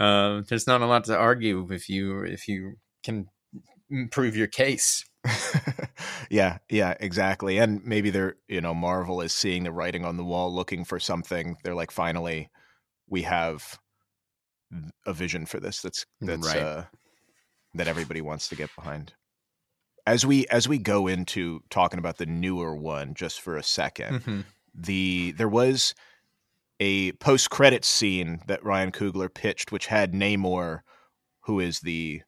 uh, 0.00 0.42
there's 0.48 0.66
not 0.66 0.80
a 0.80 0.86
lot 0.86 1.04
to 1.04 1.16
argue 1.16 1.66
if 1.70 1.88
you 1.88 2.22
if 2.24 2.48
you 2.48 2.74
can 3.04 3.26
prove 4.10 4.36
your 4.36 4.46
case. 4.46 5.04
yeah, 6.30 6.58
yeah, 6.70 6.94
exactly. 6.98 7.58
And 7.58 7.84
maybe 7.84 8.10
they're, 8.10 8.36
you 8.48 8.60
know, 8.60 8.74
Marvel 8.74 9.20
is 9.20 9.32
seeing 9.34 9.64
the 9.64 9.72
writing 9.72 10.04
on 10.04 10.16
the 10.16 10.24
wall, 10.24 10.52
looking 10.52 10.84
for 10.84 10.98
something. 10.98 11.56
They're 11.62 11.74
like, 11.74 11.90
finally, 11.90 12.50
we 13.08 13.22
have 13.22 13.78
a 15.06 15.12
vision 15.12 15.44
for 15.46 15.60
this. 15.60 15.82
That's 15.82 16.06
that's 16.20 16.46
Right. 16.46 16.62
uh, 16.62 16.84
that 17.74 17.86
everybody 17.88 18.20
wants 18.22 18.48
to 18.48 18.56
get 18.56 18.70
behind. 18.74 19.12
As 20.06 20.26
we 20.26 20.46
as 20.48 20.68
we 20.68 20.78
go 20.78 21.06
into 21.06 21.62
talking 21.70 21.98
about 21.98 22.18
the 22.18 22.26
newer 22.26 22.74
one, 22.74 23.14
just 23.14 23.40
for 23.40 23.56
a 23.56 23.62
second, 23.62 24.22
Mhm. 24.24 24.44
the 24.74 25.32
there 25.32 25.48
was 25.48 25.94
a 26.80 27.12
post 27.12 27.50
credit 27.50 27.84
scene 27.84 28.40
that 28.48 28.64
Ryan 28.64 28.90
Coogler 28.90 29.32
pitched, 29.32 29.70
which 29.70 29.86
had 29.86 30.12
Namor, 30.12 30.80
who 31.42 31.60
is 31.60 31.80
the 31.80 32.22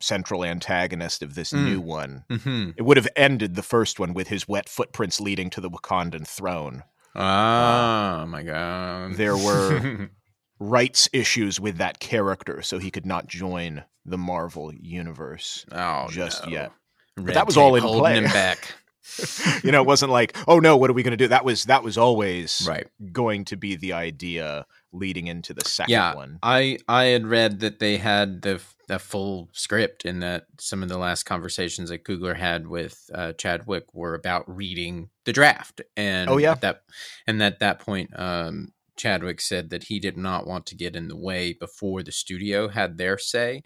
central 0.00 0.44
antagonist 0.44 1.22
of 1.22 1.34
this 1.34 1.52
Mm. 1.52 1.64
new 1.64 1.80
one. 1.80 2.24
Mhm. 2.30 2.74
It 2.76 2.82
would 2.82 2.96
have 2.96 3.08
ended 3.16 3.54
the 3.56 3.62
first 3.62 3.98
one 3.98 4.12
with 4.14 4.28
his 4.28 4.46
wet 4.46 4.68
footprints 4.68 5.20
leading 5.20 5.50
to 5.50 5.60
the 5.60 5.70
Wakandan 5.70 6.26
throne. 6.28 6.84
Oh 7.16 8.26
my 8.26 8.42
god. 8.44 9.14
There 9.14 9.36
were 9.36 10.10
rights 10.68 11.08
issues 11.12 11.60
with 11.60 11.78
that 11.78 12.00
character, 12.00 12.62
so 12.62 12.78
he 12.78 12.90
could 12.90 13.06
not 13.06 13.26
join 13.26 13.84
the 14.04 14.18
Marvel 14.18 14.72
universe 14.74 15.64
oh, 15.72 16.08
just 16.10 16.44
no. 16.46 16.52
yet. 16.52 16.72
Red 17.16 17.36
that 17.36 17.46
was 17.46 17.56
all 17.56 17.74
in 17.76 17.82
play. 17.82 18.14
him 18.16 18.24
back. 18.24 18.74
you 19.62 19.70
know, 19.70 19.82
it 19.82 19.86
wasn't 19.86 20.10
like, 20.10 20.36
oh 20.48 20.58
no, 20.58 20.76
what 20.76 20.88
are 20.88 20.94
we 20.94 21.02
going 21.02 21.12
to 21.12 21.16
do? 21.16 21.28
That 21.28 21.44
was 21.44 21.64
that 21.64 21.82
was 21.82 21.98
always 21.98 22.66
right. 22.66 22.86
going 23.12 23.44
to 23.46 23.56
be 23.56 23.76
the 23.76 23.92
idea 23.92 24.66
leading 24.92 25.26
into 25.26 25.52
the 25.52 25.64
second 25.64 25.92
Yeah. 25.92 26.14
one. 26.14 26.38
I 26.42 26.78
I 26.88 27.04
had 27.04 27.26
read 27.26 27.60
that 27.60 27.80
they 27.80 27.98
had 27.98 28.42
the 28.42 28.62
the 28.88 28.98
full 28.98 29.48
script 29.52 30.04
and 30.04 30.22
that 30.22 30.44
some 30.58 30.82
of 30.82 30.88
the 30.88 30.98
last 30.98 31.24
conversations 31.24 31.90
that 31.90 32.04
Coogler 32.04 32.36
had 32.36 32.66
with 32.66 33.10
uh, 33.14 33.32
Chadwick 33.34 33.84
were 33.94 34.14
about 34.14 34.44
reading 34.46 35.10
the 35.24 35.32
draft 35.32 35.80
and 35.96 36.28
Oh, 36.28 36.36
yeah. 36.38 36.54
that 36.54 36.82
and 37.26 37.42
at 37.42 37.60
that 37.60 37.80
point 37.80 38.10
um, 38.18 38.72
Chadwick 38.96 39.40
said 39.40 39.70
that 39.70 39.84
he 39.84 39.98
did 39.98 40.16
not 40.16 40.46
want 40.46 40.66
to 40.66 40.76
get 40.76 40.96
in 40.96 41.08
the 41.08 41.16
way 41.16 41.52
before 41.52 42.02
the 42.02 42.12
studio 42.12 42.68
had 42.68 42.96
their 42.96 43.18
say 43.18 43.62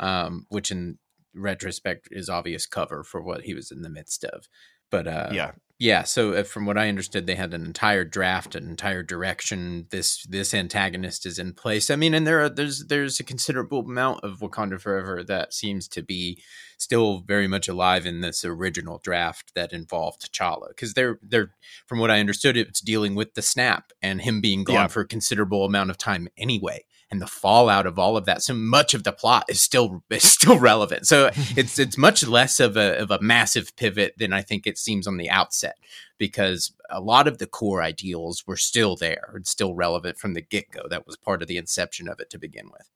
um, 0.00 0.46
which 0.48 0.72
in 0.72 0.98
retrospect 1.34 2.08
is 2.10 2.28
obvious 2.28 2.66
cover 2.66 3.04
for 3.04 3.22
what 3.22 3.42
he 3.42 3.54
was 3.54 3.70
in 3.70 3.82
the 3.82 3.90
midst 3.90 4.24
of. 4.24 4.48
But 4.90 5.06
uh, 5.06 5.28
yeah, 5.32 5.52
yeah, 5.80 6.02
so 6.02 6.34
uh, 6.34 6.42
from 6.42 6.66
what 6.66 6.76
I 6.76 6.90
understood, 6.90 7.26
they 7.26 7.36
had 7.36 7.54
an 7.54 7.64
entire 7.64 8.04
draft, 8.04 8.54
an 8.54 8.68
entire 8.68 9.02
direction. 9.02 9.86
This 9.88 10.22
this 10.24 10.52
antagonist 10.52 11.24
is 11.24 11.38
in 11.38 11.54
place. 11.54 11.88
I 11.90 11.96
mean, 11.96 12.12
and 12.12 12.26
there 12.26 12.42
are 12.42 12.50
there's 12.50 12.84
there's 12.84 13.18
a 13.18 13.24
considerable 13.24 13.80
amount 13.80 14.22
of 14.22 14.40
Wakanda 14.40 14.78
Forever 14.78 15.24
that 15.24 15.54
seems 15.54 15.88
to 15.88 16.02
be 16.02 16.42
still 16.76 17.20
very 17.26 17.48
much 17.48 17.66
alive 17.66 18.04
in 18.04 18.20
this 18.20 18.44
original 18.44 19.00
draft 19.02 19.54
that 19.54 19.72
involved 19.72 20.30
T'Challa, 20.30 20.68
because 20.68 20.92
they're 20.92 21.18
they're 21.22 21.52
from 21.86 21.98
what 21.98 22.10
I 22.10 22.20
understood, 22.20 22.58
it's 22.58 22.82
dealing 22.82 23.14
with 23.14 23.32
the 23.32 23.42
snap 23.42 23.90
and 24.02 24.20
him 24.20 24.42
being 24.42 24.64
gone 24.64 24.74
Yeah. 24.74 24.86
for 24.88 25.00
a 25.00 25.08
considerable 25.08 25.64
amount 25.64 25.88
of 25.88 25.96
time 25.96 26.28
anyway. 26.36 26.84
And 27.12 27.20
the 27.20 27.26
fallout 27.26 27.86
of 27.86 27.98
all 27.98 28.16
of 28.16 28.24
that, 28.26 28.40
so 28.42 28.54
much 28.54 28.94
of 28.94 29.02
the 29.02 29.12
plot 29.12 29.46
is 29.48 29.60
still 29.60 30.04
is 30.10 30.22
still 30.30 30.58
relevant. 30.58 31.06
So 31.06 31.30
it's 31.56 31.78
it's 31.78 31.98
much 31.98 32.24
less 32.26 32.60
of 32.60 32.76
a 32.76 32.98
of 32.98 33.10
a 33.10 33.20
massive 33.20 33.74
pivot 33.76 34.14
than 34.16 34.32
I 34.32 34.42
think 34.42 34.66
it 34.66 34.78
seems 34.78 35.06
on 35.08 35.16
the 35.16 35.28
outset 35.28 35.76
because 36.18 36.72
a 36.88 37.00
lot 37.00 37.26
of 37.26 37.38
the 37.38 37.46
core 37.46 37.82
ideals 37.82 38.46
were 38.46 38.56
still 38.56 38.94
there 38.94 39.32
and 39.34 39.46
still 39.46 39.74
relevant 39.74 40.18
from 40.18 40.34
the 40.34 40.40
get 40.40 40.70
go. 40.70 40.86
That 40.88 41.06
was 41.06 41.16
part 41.16 41.42
of 41.42 41.48
the 41.48 41.56
inception 41.56 42.08
of 42.08 42.20
it 42.20 42.30
to 42.30 42.38
begin 42.38 42.66
with. 42.70 42.88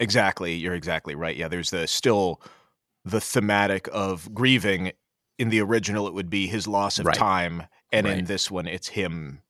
exactly. 0.00 0.54
You're 0.54 0.74
exactly 0.74 1.14
right. 1.14 1.36
Yeah, 1.36 1.48
there's 1.48 1.70
the 1.70 1.86
still 1.86 2.40
the 3.04 3.20
thematic 3.20 3.88
of 3.92 4.32
grieving. 4.34 4.92
In 5.38 5.50
the 5.50 5.60
original, 5.60 6.08
it 6.08 6.14
would 6.14 6.30
be 6.30 6.46
his 6.48 6.66
loss 6.66 6.98
of 6.98 7.06
Right. 7.06 7.16
time, 7.16 7.64
and 7.92 8.06
in 8.06 8.24
this 8.24 8.50
one, 8.50 8.66
it's 8.66 8.88
him 8.88 9.42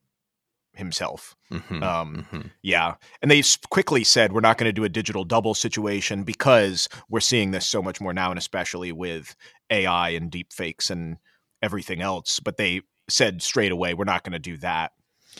himself. 0.78 1.37
Mhm, 1.52 1.82
Um, 1.82 2.26
mhm. 2.32 2.50
Yeah. 2.62 2.94
And 3.23 3.30
they 3.30 3.42
quickly 3.70 4.04
said, 4.04 4.32
we're 4.32 4.40
not 4.40 4.58
going 4.58 4.68
to 4.68 4.73
do 4.73 4.85
a 4.85 4.88
digital 4.88 5.25
double 5.25 5.54
situation 5.54 6.25
because 6.25 6.88
we're 7.08 7.20
seeing 7.20 7.50
this 7.50 7.66
so 7.68 7.82
much 7.82 8.00
more 8.00 8.12
now, 8.14 8.30
and 8.30 8.38
especially 8.38 8.92
with 8.92 9.35
AI 9.70 10.11
and 10.11 10.30
deep 10.30 10.52
fakes 10.52 10.90
and 10.90 11.18
everything 11.62 12.00
else. 12.00 12.40
But 12.40 12.56
they 12.56 12.82
said 13.08 13.42
straight 13.42 13.73
away, 13.73 13.94
we're 13.94 14.04
not 14.04 14.23
going 14.25 14.32
to 14.32 14.38
do 14.38 14.56
that. 14.58 14.92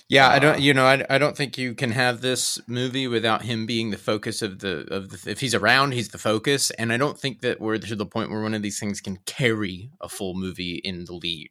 Yeah, 0.09 0.29
I 0.29 0.37
Uh, 0.37 0.39
don't. 0.39 0.61
You 0.61 0.75
know, 0.75 0.85
I, 0.85 1.05
I 1.11 1.19
don't 1.19 1.37
think 1.37 1.59
you 1.59 1.75
can 1.75 1.91
have 1.93 2.21
this 2.21 2.59
movie 2.69 3.09
without 3.09 3.43
him 3.43 3.67
being 3.67 3.91
the 3.91 3.99
focus 3.99 4.43
of 4.43 4.61
the 4.61 4.87
of 4.93 5.09
the. 5.09 5.31
If 5.31 5.41
he's 5.41 5.55
around, 5.55 5.93
he's 5.93 6.11
the 6.11 6.19
focus, 6.19 6.71
and 6.73 6.93
I 6.93 6.99
don't 6.99 7.19
think 7.19 7.41
that 7.41 7.61
we're 7.61 7.79
to 7.79 7.97
the 7.97 8.07
point 8.07 8.31
where 8.31 8.43
one 8.43 8.55
of 8.55 8.63
these 8.63 8.79
things 8.79 9.01
can 9.01 9.17
carry 9.27 9.91
a 10.01 10.09
full 10.09 10.35
movie 10.35 10.81
in 10.85 11.05
the 11.07 11.15
lead. 11.15 11.49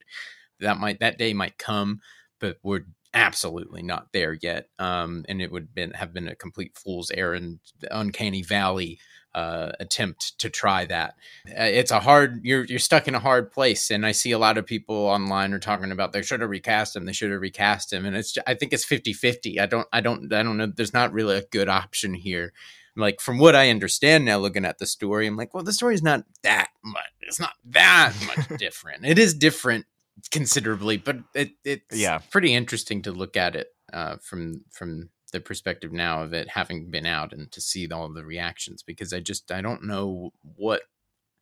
That 0.60 0.78
might 0.78 1.00
that 1.00 1.18
day 1.18 1.34
might 1.34 1.58
come, 1.58 2.00
but 2.40 2.58
we're 2.64 2.86
absolutely 3.18 3.84
not 3.84 4.14
there 4.14 4.34
yet. 4.34 4.70
Um, 4.80 5.26
and 5.28 5.42
it 5.42 5.52
would 5.52 5.74
been 5.74 5.92
have 5.92 6.14
been 6.14 6.28
a 6.28 6.36
complete 6.36 6.78
fool's 6.78 7.12
errand, 7.12 7.60
uncanny 7.92 8.44
valley 8.44 9.00
uh, 9.38 9.72
attempt 9.80 10.40
to 10.40 10.50
try 10.50 10.86
that. 10.86 11.14
Uh, 11.48 11.64
it's 11.64 11.92
a 11.92 12.00
hard. 12.00 12.40
You're 12.44 12.66
you're 12.66 12.80
stuck 12.80 13.08
in 13.08 13.14
a 13.14 13.20
hard 13.20 13.52
place, 13.52 13.92
and 13.92 14.06
I 14.06 14.12
see 14.12 14.32
a 14.32 14.40
lot 14.40 14.58
of 14.58 14.66
people 14.66 14.96
online 14.96 15.54
are 15.54 15.60
talking 15.60 15.92
about 15.92 16.12
they 16.12 16.24
should 16.24 16.42
have 16.42 16.50
recast 16.50 16.96
him. 16.96 17.06
They 17.06 17.14
should 17.14 17.32
have 17.32 17.42
recast 17.42 17.94
him, 17.94 18.06
and 18.06 18.16
it's. 18.16 18.36
I 18.48 18.56
think 18.56 18.74
it's 18.74 18.86
50-50. 18.86 19.60
I 19.60 19.68
don't. 19.68 19.88
I 19.94 20.02
don't. 20.02 20.34
I 20.34 20.42
don't 20.42 20.58
know. 20.58 20.66
There's 20.66 20.94
not 20.94 21.14
really 21.14 21.38
a 21.38 21.46
good 21.52 21.70
option 21.70 22.16
here. 22.16 22.52
Like 22.96 23.22
from 23.22 23.38
what 23.38 23.56
I 23.56 23.70
understand 23.70 24.26
now, 24.26 24.40
looking 24.40 24.66
at 24.66 24.80
the 24.80 24.88
story, 24.88 25.28
I'm 25.28 25.38
like, 25.38 25.54
well, 25.54 25.64
the 25.64 25.72
story's 25.72 26.02
not 26.02 26.24
that 26.42 26.70
much. 26.84 27.04
It's 27.22 27.40
not 27.40 27.54
that 27.66 28.14
much 28.26 28.48
different. 28.60 29.06
It 29.06 29.20
is 29.20 29.36
different 29.36 29.86
considerably, 30.32 30.98
but 30.98 31.18
it, 31.34 31.52
it's 31.64 31.96
Yeah. 31.98 32.20
pretty 32.32 32.54
interesting 32.54 33.02
to 33.04 33.12
look 33.12 33.38
at 33.38 33.56
it 33.56 33.68
uh, 33.94 34.18
from 34.22 34.64
from 34.72 35.10
the 35.34 35.40
perspective 35.42 35.92
now 35.92 36.24
of 36.24 36.34
it 36.34 36.50
having 36.50 36.90
been 36.90 37.06
out 37.06 37.34
and 37.34 37.52
to 37.52 37.60
see 37.60 37.88
all 37.92 38.08
the 38.12 38.24
reactions 38.24 38.82
because 38.82 39.12
I 39.12 39.20
just 39.20 39.52
I 39.52 39.62
don't 39.62 39.84
know 39.84 40.32
what 40.56 40.82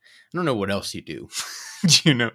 I 0.02 0.36
don't 0.36 0.44
know 0.44 0.56
what 0.56 0.70
else 0.70 0.94
you 0.94 1.02
do. 1.02 1.28
you 2.04 2.14
know? 2.14 2.30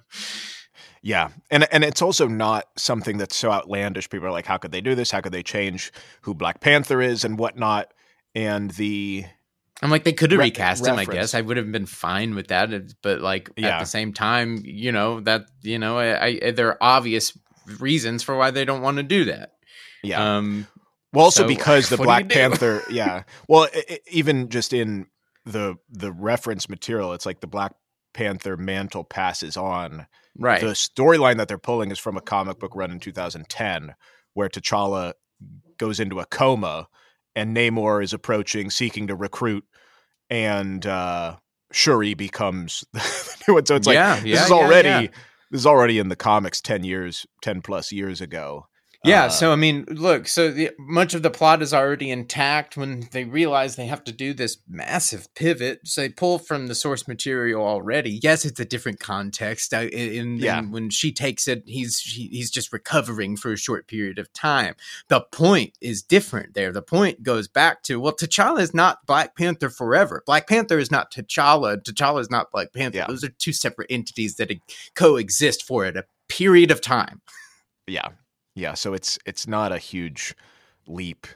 Yeah. 1.01 1.29
And 1.49 1.67
and 1.73 1.83
it's 1.83 2.01
also 2.01 2.27
not 2.27 2.67
something 2.77 3.17
that's 3.17 3.35
so 3.35 3.51
outlandish. 3.51 4.09
People 4.09 4.27
are 4.27 4.31
like, 4.31 4.45
how 4.45 4.57
could 4.57 4.71
they 4.71 4.81
do 4.81 4.95
this? 4.95 5.11
How 5.11 5.19
could 5.21 5.33
they 5.33 5.43
change 5.43 5.91
who 6.21 6.33
Black 6.33 6.61
Panther 6.61 7.01
is 7.01 7.23
and 7.25 7.37
whatnot? 7.37 7.93
And 8.33 8.71
the 8.71 9.25
I'm 9.81 9.89
like 9.89 10.03
they 10.03 10.13
could 10.13 10.31
have 10.31 10.39
Re- 10.39 10.45
recast 10.45 10.85
him. 10.85 10.95
I 10.95 11.05
guess 11.05 11.33
I 11.33 11.41
would 11.41 11.57
have 11.57 11.71
been 11.71 11.87
fine 11.87 12.35
with 12.35 12.47
that, 12.47 12.69
but 13.01 13.21
like 13.21 13.49
yeah. 13.57 13.77
at 13.77 13.79
the 13.79 13.85
same 13.85 14.13
time, 14.13 14.61
you 14.63 14.91
know 14.91 15.21
that 15.21 15.45
you 15.61 15.79
know 15.79 15.97
I, 15.97 16.39
I 16.43 16.51
there 16.51 16.67
are 16.69 16.77
obvious 16.81 17.37
reasons 17.79 18.23
for 18.23 18.35
why 18.35 18.51
they 18.51 18.65
don't 18.65 18.81
want 18.81 18.97
to 18.97 19.03
do 19.03 19.25
that. 19.25 19.53
yeah. 20.03 20.37
Um, 20.37 20.67
Well, 21.13 21.25
also 21.25 21.43
So, 21.43 21.47
because 21.47 21.89
the 21.89 21.97
Black? 21.97 22.29
Panther, 22.29 22.83
yeah. 22.89 23.23
Well, 23.47 23.67
i 23.73 23.83
i 23.89 23.99
even 24.11 24.49
just 24.49 24.73
in 24.73 25.07
the 25.45 25.75
the 25.89 26.11
reference 26.11 26.69
material, 26.69 27.13
it's 27.13 27.25
like 27.25 27.41
the 27.41 27.47
Black 27.47 27.73
Panther 28.13 28.57
mantle 28.57 29.03
passes 29.03 29.57
on. 29.57 30.05
right. 30.37 30.61
The 30.61 30.67
storyline 30.67 31.37
that 31.37 31.47
they're 31.47 31.57
pulling 31.57 31.91
is 31.91 31.99
from 31.99 32.17
a 32.17 32.21
comic 32.21 32.59
book 32.59 32.75
run 32.75 32.91
in 32.91 32.99
2010, 32.99 33.95
where 34.33 34.49
T'Challa 34.49 35.13
goes 35.77 35.99
into 35.99 36.19
a 36.19 36.25
coma, 36.25 36.87
and 37.35 37.55
Namor 37.55 38.03
is 38.03 38.13
approaching, 38.13 38.69
seeking 38.69 39.07
to 39.07 39.15
recruit, 39.15 39.65
and 40.31 40.83
uh, 40.85 41.35
Shuri 41.71 42.15
becomes 42.15 42.85
the 42.93 43.43
new 43.47 43.53
one. 43.55 43.65
So 43.67 43.75
it's 43.75 43.85
like 43.85 43.95
yeah, 43.95 44.15
this 44.15 44.43
is 44.43 44.49
yeah, 44.49 44.55
already 44.55 44.89
yeah. 44.89 45.07
this 45.51 45.61
is 45.61 45.67
already 45.67 45.99
in 45.99 46.07
the 46.07 46.15
comics 46.15 46.61
10 46.61 46.83
years, 46.83 47.27
10 47.43 47.61
plus 47.61 47.91
years 47.91 48.21
ago. 48.21 48.65
Yeah, 49.03 49.25
Uh, 49.25 49.29
so 49.29 49.51
I 49.51 49.55
mean, 49.55 49.85
look, 49.89 50.27
so 50.27 50.51
the, 50.51 50.69
much 50.77 51.15
of 51.15 51.23
the 51.23 51.31
plot 51.31 51.63
is 51.63 51.73
already 51.73 52.11
intact 52.11 52.77
when 52.77 53.07
they 53.11 53.23
realize 53.23 53.75
they 53.75 53.87
have 53.87 54.03
to 54.03 54.11
do 54.11 54.31
this 54.31 54.59
massive 54.69 55.27
pivot. 55.33 55.79
So 55.85 56.01
they 56.01 56.09
pull 56.09 56.37
from 56.37 56.67
the 56.67 56.75
source 56.75 57.07
material 57.07 57.65
already. 57.65 58.19
Yes, 58.21 58.45
it's 58.45 58.59
a 58.59 58.65
different 58.65 58.99
context. 58.99 59.73
I, 59.73 59.87
in, 59.87 60.37
Yeah. 60.37 60.59
in- 60.59 60.69
when 60.71 60.91
she 60.91 61.11
takes 61.11 61.47
it, 61.47 61.63
he's 61.65 61.99
he, 61.99 62.27
he's 62.27 62.51
just 62.51 62.71
recovering 62.71 63.37
for 63.37 63.51
a 63.51 63.57
short 63.57 63.87
period 63.87 64.19
of 64.19 64.31
time. 64.33 64.75
The 65.07 65.21
point 65.31 65.73
is 65.81 66.03
different 66.03 66.53
there. 66.53 66.71
The 66.71 66.83
point 66.83 67.23
goes 67.23 67.47
back 67.47 67.81
to 67.83 67.99
well, 67.99 68.13
T'Challa 68.15 68.59
is 68.61 68.73
not 68.75 69.05
Black 69.07 69.35
Panther 69.35 69.71
forever. 69.71 70.21
Black 70.27 70.47
Panther 70.47 70.77
is 70.77 70.91
not 70.91 71.11
T'Challa. 71.11 71.81
T'Challa 71.81 72.21
is 72.21 72.29
not 72.29 72.51
Black 72.51 72.71
Panther. 72.71 72.99
Yeah. 72.99 73.07
Those 73.07 73.23
are 73.23 73.29
two 73.29 73.53
separate 73.53 73.87
entities 73.89 74.35
that 74.35 74.51
coexist 74.93 75.63
for 75.63 75.85
it 75.87 75.97
a 75.97 76.05
period 76.29 76.69
of 76.69 76.81
time. 76.81 77.21
yeah 77.87 78.09
yeah 78.55 78.73
so 78.73 78.93
it's 78.93 79.17
it's 79.25 79.47
not 79.47 79.71
a 79.71 79.77
huge 79.77 80.35
leap 80.87 81.27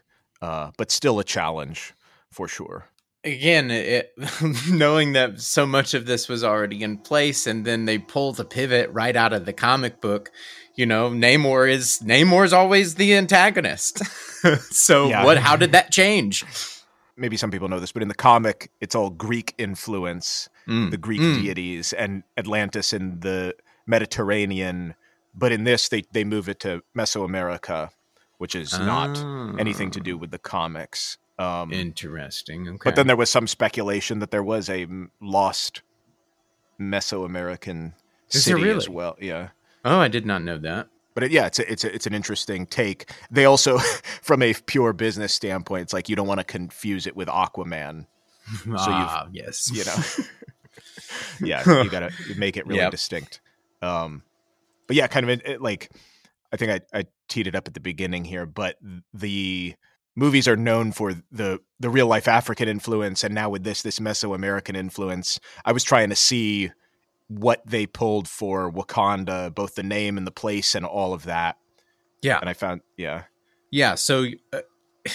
uh 0.42 0.72
but 0.78 0.92
still 0.92 1.20
a 1.20 1.24
challenge 1.24 1.94
for 2.32 2.48
sure 2.48 2.90
again 3.24 3.72
it, 3.72 4.14
knowing 4.70 5.14
that 5.14 5.40
so 5.42 5.66
much 5.66 5.94
of 5.94 6.06
this 6.06 6.28
was 6.30 6.44
already 6.44 6.84
in 6.84 6.98
place 6.98 7.48
and 7.48 7.66
then 7.66 7.86
they 7.86 7.98
pull 7.98 8.34
the 8.34 8.46
pivot 8.46 8.90
right 8.92 9.16
out 9.16 9.34
of 9.34 9.46
the 9.46 9.54
comic 9.54 10.00
book 10.02 10.30
you 10.76 10.86
know 10.86 11.10
namor 11.10 11.70
is 11.70 12.00
namor's 12.04 12.54
always 12.54 12.96
the 12.96 13.16
antagonist 13.16 14.06
so 14.72 15.10
Yeah. 15.10 15.24
what 15.26 15.38
how 15.38 15.56
did 15.56 15.72
that 15.72 15.92
change 15.92 16.44
maybe 17.18 17.38
some 17.38 17.50
people 17.50 17.70
know 17.70 17.80
this 17.80 17.92
but 17.94 18.02
in 18.02 18.10
the 18.10 18.14
comic 18.16 18.70
it's 18.82 18.94
all 18.96 19.10
greek 19.10 19.54
influence 19.58 20.50
Mm, 20.68 20.90
the 20.90 20.98
greek 20.98 21.22
mm. 21.22 21.36
deities 21.44 21.94
and 21.94 22.24
atlantis 22.38 22.92
and 22.92 23.22
the 23.22 23.54
mediterranean 23.86 24.96
but 25.36 25.52
in 25.52 25.64
this 25.64 25.90
they 25.90 26.04
they 26.12 26.24
move 26.24 26.48
it 26.50 26.60
to 26.60 26.82
mesoamerica 26.98 27.90
which 28.38 28.56
is 28.56 28.80
not 28.80 29.26
anything 29.60 29.92
to 29.92 30.00
do 30.02 30.18
with 30.18 30.32
the 30.32 30.40
comics 30.40 31.18
um 31.40 31.72
interesting 31.72 32.68
okay 32.70 32.78
but 32.84 32.96
then 32.96 33.08
there 33.08 33.16
was 33.16 33.30
some 33.30 33.48
speculation 33.48 34.20
that 34.20 34.32
there 34.32 34.44
was 34.44 34.70
a 34.70 34.88
lost 35.22 35.82
mesoamerican 36.82 37.94
Is 38.34 38.44
city 38.44 38.70
as 38.70 38.90
well 38.90 39.16
yeah 39.20 39.50
oh 39.84 40.00
i 40.00 40.08
did 40.08 40.26
not 40.26 40.44
know 40.44 40.58
that 40.58 40.88
But 41.14 41.24
it, 41.24 41.32
yeah, 41.32 41.46
it's 41.46 41.60
a, 41.60 41.72
it's 41.72 41.84
a, 41.86 41.96
it's 41.96 42.06
an 42.08 42.14
interesting 42.14 42.66
take. 42.66 43.10
They 43.32 43.46
also, 43.46 43.78
from 44.22 44.42
a 44.42 44.54
pure 44.54 44.92
business 44.92 45.34
standpoint, 45.34 45.84
it's 45.84 45.94
like 45.94 46.10
you 46.10 46.16
don't 46.18 46.28
want 46.28 46.42
to 46.42 46.44
confuse 46.44 47.08
it 47.08 47.16
with 47.16 47.30
Aquaman. 47.30 48.08
So 48.68 48.92
ah 48.92 49.28
yes 49.32 49.72
You 49.74 49.84
know, 49.86 49.98
yeah, 51.48 51.84
you 51.84 51.90
gotta 51.90 52.12
make 52.36 52.58
it 52.58 52.68
really 52.68 52.82
Yep. 52.82 52.92
distinct. 52.92 53.42
Um, 53.82 54.24
but 54.88 54.96
yeah, 54.96 55.08
kind 55.08 55.30
of 55.30 55.42
it, 55.46 55.62
like 55.62 55.92
I 56.52 56.58
think 56.58 56.72
I, 56.94 57.00
I 57.00 57.06
teed 57.28 57.48
it 57.48 57.56
up 57.56 57.68
at 57.68 57.74
the 57.74 57.80
beginning 57.80 58.26
here, 58.26 58.46
but 58.46 58.78
the 59.14 59.76
movies 60.16 60.48
are 60.48 60.56
known 60.56 60.92
for 60.92 61.14
the 61.32 61.60
the 61.80 61.90
real 61.90 62.08
life 62.08 62.28
African 62.28 62.68
influence, 62.68 63.24
and 63.24 63.34
now 63.34 63.50
with 63.50 63.64
this 63.64 63.82
this 63.82 64.00
Mesoamerican 64.00 64.76
influence, 64.76 65.40
I 65.64 65.72
was 65.72 65.84
trying 65.84 66.10
to 66.10 66.16
see 66.16 66.72
what 67.28 67.62
they 67.66 67.86
pulled 67.86 68.28
for 68.28 68.72
Wakanda, 68.72 69.54
both 69.54 69.76
the 69.76 69.84
name 69.84 70.18
and 70.18 70.28
the 70.28 70.32
place 70.32 70.76
and 70.76 70.86
all 70.86 71.14
of 71.14 71.24
that. 71.24 71.58
Yeah, 72.22 72.40
and 72.40 72.50
I 72.50 72.54
found 72.54 72.82
yeah, 72.98 73.24
yeah. 73.72 73.96
So. 73.96 74.28
Uh, 74.54 74.62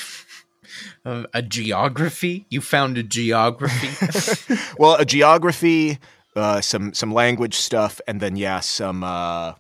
a 1.05 1.43
geography? 1.43 2.47
You 2.49 2.61
found 2.61 2.97
a 2.97 3.03
geography? 3.03 4.55
well, 4.79 4.95
a 4.95 5.05
geography, 5.05 5.99
uh, 6.37 6.61
some 6.61 6.93
some 6.93 7.13
language 7.13 7.55
stuff, 7.55 8.01
and 8.07 8.21
then 8.21 8.37
yeah, 8.37 8.61
some 8.61 9.03
uh, 9.05 9.55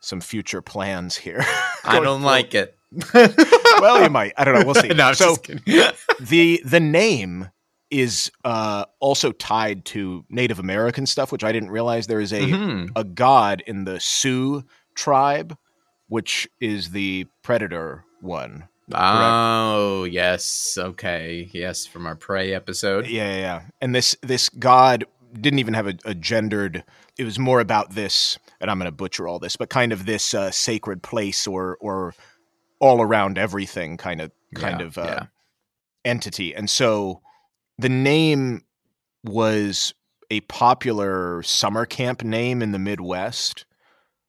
some 0.00 0.20
future 0.20 0.62
plans 0.62 1.16
here. 1.16 1.44
I 1.84 2.00
don't 2.00 2.22
like 2.22 2.54
it. 2.54 2.76
well, 3.14 4.02
you 4.02 4.10
might. 4.10 4.32
I 4.36 4.44
don't 4.44 4.54
know. 4.54 4.64
We'll 4.64 4.74
see. 4.74 4.88
no, 4.94 5.12
so 5.12 5.36
the 6.20 6.60
the 6.64 6.80
name 6.80 7.50
is 7.90 8.30
uh, 8.44 8.84
also 9.00 9.32
tied 9.32 9.84
to 9.86 10.24
Native 10.28 10.58
American 10.58 11.06
stuff, 11.06 11.32
which 11.32 11.44
I 11.44 11.52
didn't 11.52 11.70
realize. 11.70 12.06
There 12.06 12.20
is 12.20 12.32
a 12.32 12.40
mm-hmm. 12.40 12.92
a 12.96 13.04
god 13.04 13.62
in 13.66 13.84
the 13.84 14.00
Sioux 14.00 14.64
tribe, 14.94 15.56
which 16.08 16.48
is 16.60 16.90
the 16.90 17.26
predator 17.42 18.04
one. 18.20 18.68
Oh 18.94 20.04
yes, 20.04 20.78
okay, 20.80 21.50
yes, 21.52 21.86
from 21.86 22.06
our 22.06 22.14
prey 22.14 22.54
episode. 22.54 23.06
Yeah, 23.06 23.30
yeah, 23.32 23.38
yeah. 23.38 23.62
And 23.80 23.94
this 23.94 24.16
this 24.22 24.48
god 24.48 25.04
didn't 25.40 25.58
even 25.58 25.74
have 25.74 25.86
a, 25.86 25.94
a 26.04 26.14
gendered. 26.14 26.84
It 27.18 27.24
was 27.24 27.38
more 27.38 27.60
about 27.60 27.94
this, 27.94 28.38
and 28.60 28.70
I'm 28.70 28.78
going 28.78 28.86
to 28.86 28.92
butcher 28.92 29.28
all 29.28 29.38
this, 29.38 29.56
but 29.56 29.70
kind 29.70 29.92
of 29.92 30.06
this 30.06 30.34
uh, 30.34 30.50
sacred 30.50 31.02
place 31.02 31.46
or 31.46 31.76
or 31.80 32.14
all 32.78 33.00
around 33.00 33.38
everything 33.38 33.96
kind 33.96 34.20
of 34.20 34.30
kind 34.54 34.80
yeah, 34.80 34.86
of 34.86 34.98
uh, 34.98 35.02
yeah. 35.02 35.26
entity. 36.04 36.54
And 36.54 36.68
so 36.68 37.20
the 37.78 37.88
name 37.88 38.62
was 39.24 39.94
a 40.30 40.40
popular 40.42 41.42
summer 41.42 41.86
camp 41.86 42.22
name 42.22 42.62
in 42.62 42.72
the 42.72 42.78
Midwest, 42.78 43.64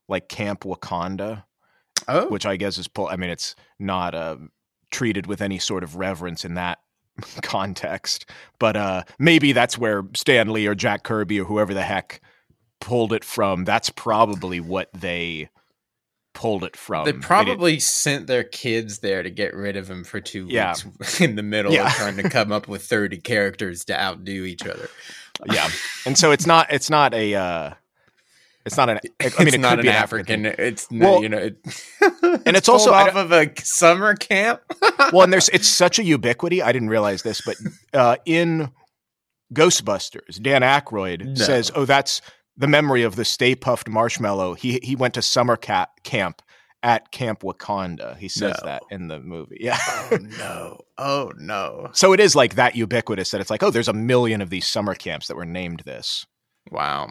like 0.07 0.29
Camp 0.29 0.61
Wakanda. 0.61 1.43
Oh. 2.07 2.29
Which 2.29 2.45
I 2.45 2.55
guess 2.55 2.77
is, 2.77 2.87
I 2.97 3.17
mean, 3.17 3.31
it's 3.31 3.55
not 3.79 4.15
uh, 4.15 4.37
treated 4.91 5.27
with 5.27 5.41
any 5.41 5.59
sort 5.59 5.83
of 5.83 5.97
reverence 5.97 6.45
in 6.45 6.53
that 6.53 6.77
context. 7.41 8.29
But 8.59 8.75
uh, 8.75 9.03
maybe 9.19 9.51
that's 9.51 9.77
where 9.77 10.03
Stan 10.15 10.51
Lee 10.51 10.67
or 10.67 10.75
Jack 10.75 11.03
Kirby 11.03 11.39
or 11.39 11.45
whoever 11.45 11.73
the 11.73 11.83
heck 11.83 12.21
pulled 12.79 13.13
it 13.13 13.23
from. 13.23 13.65
That's 13.65 13.89
probably 13.89 14.59
what 14.59 14.89
they 14.93 15.49
pulled 16.33 16.63
it 16.63 16.75
from. 16.75 17.05
They 17.05 17.13
probably 17.13 17.73
they 17.73 17.79
sent 17.79 18.27
their 18.27 18.43
kids 18.43 18.99
there 18.99 19.23
to 19.23 19.29
get 19.29 19.55
rid 19.55 19.75
of 19.75 19.89
him 19.89 20.03
for 20.03 20.21
two 20.21 20.47
yeah. 20.49 20.75
weeks 20.99 21.19
in 21.21 21.35
the 21.35 21.43
middle 21.43 21.73
yeah. 21.73 21.87
of 21.87 21.93
trying 21.93 22.17
to 22.17 22.29
come 22.29 22.51
up 22.51 22.67
with 22.67 22.83
30 22.83 23.17
characters 23.17 23.83
to 23.85 23.99
outdo 23.99 24.45
each 24.45 24.65
other. 24.65 24.87
Yeah. 25.51 25.69
And 26.05 26.17
so 26.17 26.31
it's 26.31 26.45
not 26.45 26.71
it's 26.71 26.89
not 26.89 27.13
a 27.13 27.35
uh 27.35 27.73
it's 28.67 28.77
not 28.77 28.89
an. 28.89 28.99
I 29.19 29.23
mean, 29.39 29.47
it's 29.47 29.55
it 29.55 29.59
not 29.59 29.79
an 29.79 29.87
African. 29.87 30.45
African. 30.45 30.65
It's 30.65 30.87
well, 30.91 31.23
you 31.23 31.29
know, 31.29 31.37
it, 31.37 31.57
and 32.45 32.55
it's 32.55 32.69
also 32.69 32.93
off 32.93 33.15
of 33.15 33.31
a 33.31 33.51
summer 33.63 34.15
camp. 34.15 34.61
well, 35.11 35.23
and 35.23 35.33
there's 35.33 35.49
it's 35.49 35.67
such 35.67 35.97
a 35.97 36.03
ubiquity. 36.03 36.61
I 36.61 36.71
didn't 36.71 36.89
realize 36.89 37.23
this, 37.23 37.41
but 37.41 37.55
uh, 37.93 38.17
in 38.25 38.71
Ghostbusters, 39.53 40.41
Dan 40.41 40.61
Aykroyd 40.61 41.25
no. 41.25 41.35
says, 41.35 41.71
"Oh, 41.73 41.85
that's 41.85 42.21
the 42.57 42.67
memory 42.67 43.03
of 43.03 43.15
the 43.15 43.25
Stay 43.25 43.55
Puft 43.55 43.87
Marshmallow. 43.87 44.53
He 44.53 44.79
he 44.83 44.95
went 44.95 45.13
to 45.15 45.21
summer 45.21 45.55
cat 45.55 45.89
camp 46.03 46.41
at 46.83 47.11
Camp 47.11 47.41
Wakanda. 47.41 48.17
He 48.17 48.27
says 48.27 48.55
no. 48.61 48.65
that 48.65 48.83
in 48.91 49.07
the 49.07 49.19
movie. 49.19 49.57
Yeah. 49.59 49.77
oh 49.79 50.17
no. 50.39 50.79
Oh 50.97 51.31
no. 51.37 51.89
So 51.93 52.13
it 52.13 52.19
is 52.19 52.35
like 52.35 52.55
that 52.55 52.75
ubiquitous 52.75 53.31
that 53.31 53.41
it's 53.41 53.49
like, 53.49 53.63
oh, 53.63 53.71
there's 53.71 53.87
a 53.87 53.93
million 53.93 54.41
of 54.41 54.49
these 54.49 54.67
summer 54.67 54.95
camps 54.95 55.27
that 55.27 55.35
were 55.35 55.45
named 55.45 55.83
this. 55.85 56.25
Wow. 56.71 57.09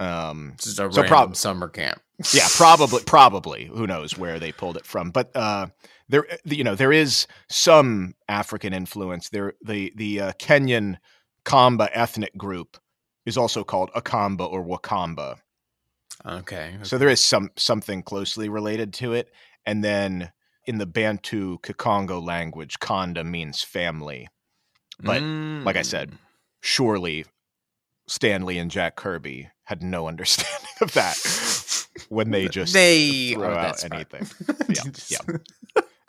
Um 0.00 0.54
this 0.56 0.66
is 0.66 0.78
a 0.78 0.92
so 0.92 1.02
prob- 1.04 1.36
summer 1.36 1.68
camp. 1.68 2.00
yeah, 2.32 2.48
probably 2.50 3.02
probably. 3.04 3.66
Who 3.66 3.86
knows 3.86 4.16
where 4.16 4.38
they 4.38 4.52
pulled 4.52 4.76
it 4.76 4.86
from. 4.86 5.10
But 5.10 5.34
uh 5.34 5.68
there 6.08 6.26
you 6.44 6.64
know, 6.64 6.74
there 6.74 6.92
is 6.92 7.26
some 7.48 8.14
African 8.28 8.72
influence. 8.72 9.28
There 9.28 9.54
the 9.62 9.92
the 9.96 10.20
uh, 10.20 10.32
Kenyan 10.32 10.98
Kamba 11.44 11.88
ethnic 11.92 12.36
group 12.36 12.76
is 13.24 13.36
also 13.36 13.64
called 13.64 13.90
Akamba 13.92 14.50
or 14.50 14.64
Wakamba. 14.64 15.38
Okay, 16.24 16.72
okay. 16.74 16.78
So 16.82 16.98
there 16.98 17.08
is 17.08 17.20
some 17.20 17.50
something 17.56 18.02
closely 18.02 18.48
related 18.48 18.92
to 18.94 19.12
it. 19.12 19.30
And 19.64 19.82
then 19.84 20.32
in 20.64 20.78
the 20.78 20.86
Bantu 20.86 21.58
Kikongo 21.58 22.24
language, 22.24 22.78
Kanda 22.78 23.24
means 23.24 23.62
family. 23.62 24.28
But 25.00 25.22
mm. 25.22 25.64
like 25.64 25.76
I 25.76 25.82
said, 25.82 26.12
mm. 26.12 26.18
surely 26.60 27.26
Stan 28.08 28.44
Lee 28.44 28.58
and 28.58 28.70
Jack 28.70 28.96
Kirby 28.96 29.50
had 29.66 29.82
no 29.82 30.08
understanding 30.08 30.70
of 30.80 30.92
that 30.94 31.16
when 32.08 32.30
they 32.30 32.48
just 32.48 32.72
they 32.72 33.34
throw 33.34 33.54
out 33.54 33.84
anything. 33.84 34.26
yeah, 35.08 35.24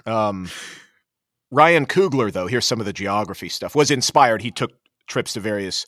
yeah. 0.07 0.27
Um, 0.27 0.49
Ryan 1.51 1.85
Coogler, 1.85 2.31
though, 2.31 2.47
here's 2.47 2.65
some 2.65 2.79
of 2.79 2.85
the 2.85 2.93
geography 2.93 3.49
stuff. 3.49 3.75
Was 3.75 3.91
inspired. 3.91 4.41
He 4.41 4.51
took 4.51 4.71
trips 5.07 5.33
to 5.33 5.39
various 5.39 5.85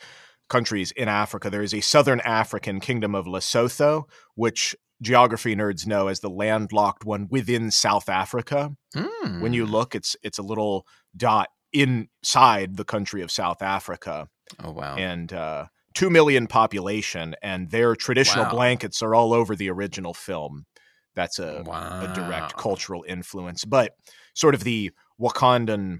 countries 0.50 0.92
in 0.92 1.08
Africa. 1.08 1.50
There 1.50 1.62
is 1.62 1.74
a 1.74 1.82
southern 1.82 2.22
African 2.22 2.80
kingdom 2.80 3.14
of 3.14 3.26
Lesotho, 3.26 4.06
which 4.36 4.76
geography 5.02 5.56
nerds 5.56 5.86
know 5.86 6.08
as 6.08 6.20
the 6.20 6.30
landlocked 6.30 7.06
one 7.06 7.28
within 7.30 7.72
South 7.72 8.10
Africa. 8.10 8.72
Mm. 8.96 9.42
When 9.42 9.54
you 9.54 9.66
hmm. 9.66 9.72
look, 9.72 9.96
it's 9.96 10.16
it's 10.24 10.38
a 10.38 10.44
little 10.44 10.86
dot 11.16 11.50
inside 11.72 12.78
the 12.78 12.86
country 12.86 13.22
of 13.22 13.32
South 13.32 13.62
Africa. 13.62 14.28
Oh 14.64 14.72
wow! 14.72 14.96
And 14.96 15.32
uh, 15.32 15.66
two 16.00 16.10
million 16.10 16.48
population, 16.48 17.36
and 17.42 17.72
their 17.72 17.94
traditional 17.94 18.46
wow. 18.46 18.52
blankets 18.52 19.02
are 19.02 19.14
all 19.14 19.34
over 19.34 19.54
the 19.54 19.70
original 19.70 20.14
film. 20.14 20.66
That's 21.14 21.40
a, 21.40 21.62
wow. 21.66 22.06
a 22.10 22.16
direct 22.16 22.56
cultural 22.56 23.04
influence, 23.06 23.66
but 23.66 23.96
sort 24.34 24.56
of 24.56 24.64
the 24.64 24.92
Wakandan 25.20 26.00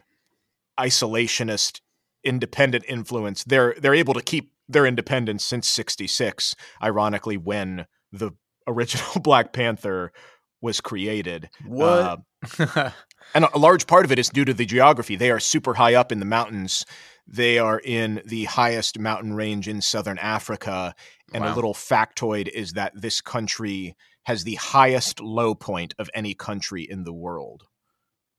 isolationist 0.80 1.82
independent 2.24 2.86
influence. 2.88 3.44
They're 3.44 3.76
they're 3.78 3.94
able 3.94 4.14
to 4.14 4.22
keep 4.22 4.54
their 4.70 4.86
independence 4.86 5.44
since 5.44 5.68
66 5.68 6.56
ironically 6.82 7.36
when 7.36 7.86
the 8.14 8.32
original 8.68 9.20
Black 9.22 9.52
Panther 9.52 10.14
was 10.62 10.80
created. 10.80 11.50
What? 11.66 12.22
Uh, 12.58 12.92
and 13.36 13.46
a 13.54 13.60
large 13.60 13.86
part 13.86 14.06
of 14.06 14.14
it 14.14 14.20
is 14.20 14.30
due 14.30 14.46
to 14.46 14.54
the 14.54 14.66
geography. 14.66 15.18
They 15.18 15.32
are 15.32 15.42
super 15.42 15.74
high 15.74 15.96
up 15.96 16.14
in 16.14 16.20
the 16.20 16.26
mountains. 16.26 16.86
They 17.32 17.60
are 17.60 17.80
in 17.80 18.22
the 18.26 18.46
highest 18.46 18.98
mountain 18.98 19.34
range 19.34 19.68
in 19.68 19.82
southern 19.82 20.18
Africa. 20.18 20.96
And 21.32 21.44
wow. 21.44 21.54
a 21.54 21.56
little 21.56 21.76
factoid 21.76 22.48
is 22.48 22.74
that 22.74 22.94
this 22.96 23.22
country 23.22 23.96
has 24.24 24.44
the 24.44 24.56
highest 24.56 25.20
low 25.20 25.54
point 25.54 25.94
of 26.00 26.10
any 26.16 26.34
country 26.34 26.88
in 26.90 27.04
the 27.04 27.14
world. 27.14 27.64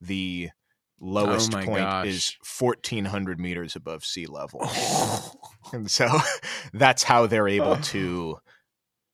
The 0.00 0.50
oh 0.50 1.07
lowest 1.07 1.55
oh 1.55 1.62
point 1.62 1.81
gosh. 1.81 2.07
is 2.07 2.37
1400 2.59 3.40
meters 3.40 3.76
above 3.76 4.05
sea 4.05 4.26
level 4.26 4.70
and 5.72 5.90
so 5.90 6.09
that's 6.74 7.03
how 7.03 7.26
they're 7.26 7.48
able 7.48 7.76
to 7.76 8.37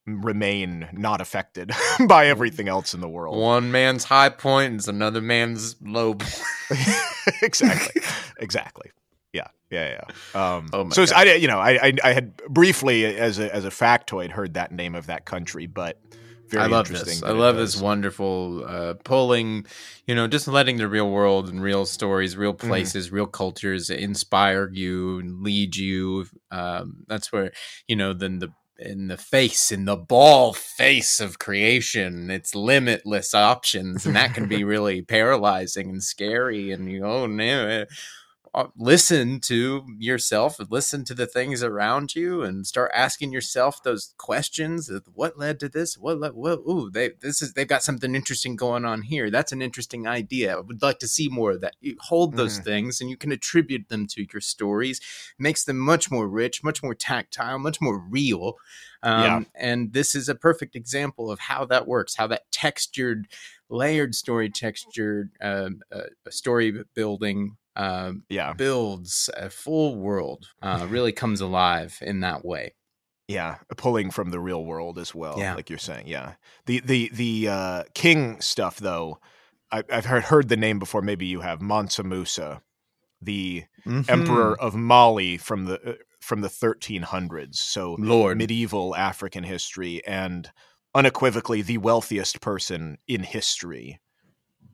remain 0.05 0.87
not 0.91 1.21
affected 1.21 1.71
by 2.07 2.27
everything 2.27 2.67
else 2.67 2.93
in 2.93 2.99
the 2.99 3.07
world 3.07 3.37
one 3.37 3.71
man's 3.71 4.03
high 4.03 4.29
point 4.29 4.75
is 4.75 4.87
another 4.87 5.21
man's 5.21 5.75
low 5.81 6.13
point 6.13 6.43
exactly 7.41 8.01
exactly 8.39 8.91
yeah 9.37 9.47
yeah 9.69 10.01
yeah 10.35 10.55
um, 10.55 10.67
oh 10.73 10.89
so 10.89 11.05
i 11.15 11.33
you 11.35 11.47
know 11.47 11.59
I, 11.59 11.87
I 11.87 11.93
i 12.03 12.13
had 12.13 12.37
briefly 12.49 13.05
as 13.05 13.39
a 13.39 13.53
as 13.53 13.65
a 13.65 13.69
factoid 13.69 14.31
heard 14.31 14.55
that 14.55 14.71
name 14.71 14.95
of 14.95 15.07
that 15.07 15.25
country 15.25 15.67
but 15.67 15.99
very 16.49 16.63
I 16.63 16.67
love 16.67 16.87
this. 16.87 17.23
I 17.23 17.31
love 17.31 17.57
this 17.57 17.79
wonderful 17.79 18.63
uh, 18.65 18.93
pulling, 19.03 19.65
you 20.05 20.15
know, 20.15 20.27
just 20.27 20.47
letting 20.47 20.77
the 20.77 20.87
real 20.87 21.09
world 21.09 21.49
and 21.49 21.61
real 21.61 21.85
stories, 21.85 22.37
real 22.37 22.53
mm-hmm. 22.53 22.69
places, 22.69 23.07
mm-hmm. 23.07 23.15
real 23.15 23.25
cultures 23.25 23.89
inspire 23.89 24.69
you, 24.71 25.19
and 25.19 25.43
lead 25.43 25.75
you. 25.75 26.25
Um, 26.49 27.03
that's 27.07 27.31
where 27.31 27.51
you 27.87 27.95
know 27.95 28.13
then 28.13 28.39
the 28.39 28.53
in 28.79 29.07
the 29.07 29.17
face 29.17 29.71
in 29.71 29.85
the 29.85 29.97
ball 29.97 30.53
face 30.53 31.19
of 31.19 31.39
creation 31.39 32.29
it's 32.29 32.53
limitless 32.53 33.33
options 33.33 34.05
and 34.05 34.15
that 34.15 34.35
can 34.35 34.47
be 34.47 34.63
really 34.63 35.01
paralyzing 35.01 35.89
and 35.89 36.03
scary 36.03 36.71
and 36.71 36.87
you 36.91 37.03
oh 37.03 37.25
no 37.25 37.85
listen 38.75 39.39
to 39.41 39.85
yourself 39.97 40.59
and 40.59 40.71
listen 40.71 41.03
to 41.05 41.13
the 41.13 41.25
things 41.27 41.61
around 41.63 42.15
you 42.15 42.41
and 42.43 42.65
start 42.65 42.91
asking 42.93 43.31
yourself 43.31 43.83
those 43.83 44.13
questions 44.17 44.89
of 44.89 45.03
what 45.13 45.37
led 45.37 45.59
to 45.59 45.69
this 45.69 45.97
what 45.97 46.19
led, 46.19 46.33
what 46.33 46.59
ooh 46.67 46.89
they 46.91 47.11
this 47.21 47.41
is 47.41 47.53
they've 47.53 47.67
got 47.67 47.83
something 47.83 48.15
interesting 48.15 48.55
going 48.55 48.85
on 48.85 49.01
here. 49.03 49.29
That's 49.29 49.51
an 49.51 49.61
interesting 49.61 50.07
idea. 50.07 50.55
I 50.57 50.59
would 50.59 50.81
like 50.81 50.99
to 50.99 51.07
see 51.07 51.27
more 51.29 51.51
of 51.51 51.61
that. 51.61 51.75
You 51.81 51.95
hold 51.99 52.35
those 52.35 52.59
Mhm. 52.59 52.63
things 52.63 53.01
and 53.01 53.09
you 53.09 53.17
can 53.17 53.31
attribute 53.31 53.89
them 53.89 54.07
to 54.07 54.25
your 54.31 54.41
stories. 54.41 54.99
Makes 55.37 55.65
them 55.65 55.77
much 55.77 56.09
more 56.11 56.27
rich 56.27 56.63
much 56.63 56.81
more 56.83 56.95
tactile 56.95 57.59
much 57.59 57.79
more 57.81 57.99
real. 57.99 58.55
Um, 59.03 59.21
Yeah. 59.23 59.39
and 59.55 59.93
this 59.93 60.15
is 60.15 60.27
a 60.29 60.35
perfect 60.35 60.75
example 60.75 61.29
of 61.31 61.39
how 61.39 61.65
that 61.65 61.87
works 61.87 62.15
how 62.15 62.27
that 62.27 62.51
textured 62.51 63.27
layered 63.69 64.15
story 64.15 64.49
textured 64.49 65.29
um, 65.41 65.81
uh, 65.91 66.03
story 66.29 66.83
building 66.95 67.57
um, 67.77 68.25
Yeah. 68.29 68.55
builds 68.55 69.29
a 69.37 69.49
full 69.51 69.97
world 69.97 70.47
uh, 70.63 70.87
really 70.89 71.13
comes 71.13 71.41
alive 71.41 71.99
in 72.01 72.21
that 72.21 72.45
way 72.45 72.75
Yeah, 73.27 73.57
pulling 73.75 74.09
from 74.11 74.31
the 74.31 74.39
real 74.39 74.63
world 74.63 74.97
as 74.97 75.13
well, 75.13 75.37
Yeah. 75.37 75.53
like 75.53 75.69
you're 75.69 75.77
saying. 75.79 76.07
Yeah, 76.07 76.35
the 76.65 76.79
the 76.79 77.09
the 77.13 77.47
uh, 77.49 77.83
king 77.93 78.39
stuff 78.39 78.77
though, 78.77 79.19
I, 79.71 79.83
I've 79.91 80.05
heard 80.05 80.23
heard 80.23 80.47
the 80.49 80.55
name 80.57 80.79
before. 80.79 81.01
Maybe 81.01 81.25
you 81.25 81.41
have 81.41 81.61
Mansa 81.61 82.03
Musa, 82.03 82.61
the 83.21 83.65
emperor 84.07 84.55
Hmm. 84.55 84.61
of 84.61 84.75
Mali 84.75 85.37
from 85.37 85.65
the 85.65 85.81
uh, 85.91 85.95
from 86.21 86.41
the 86.41 86.49
1300s. 86.49 87.59
So 87.59 87.99
lord 87.99 88.47
medieval 88.47 88.95
African 88.95 89.43
history 89.45 90.05
and 90.07 90.51
unequivocally 90.95 91.61
the 91.63 91.79
wealthiest 91.79 92.41
person 92.41 92.97
in 93.07 93.23
history. 93.23 93.99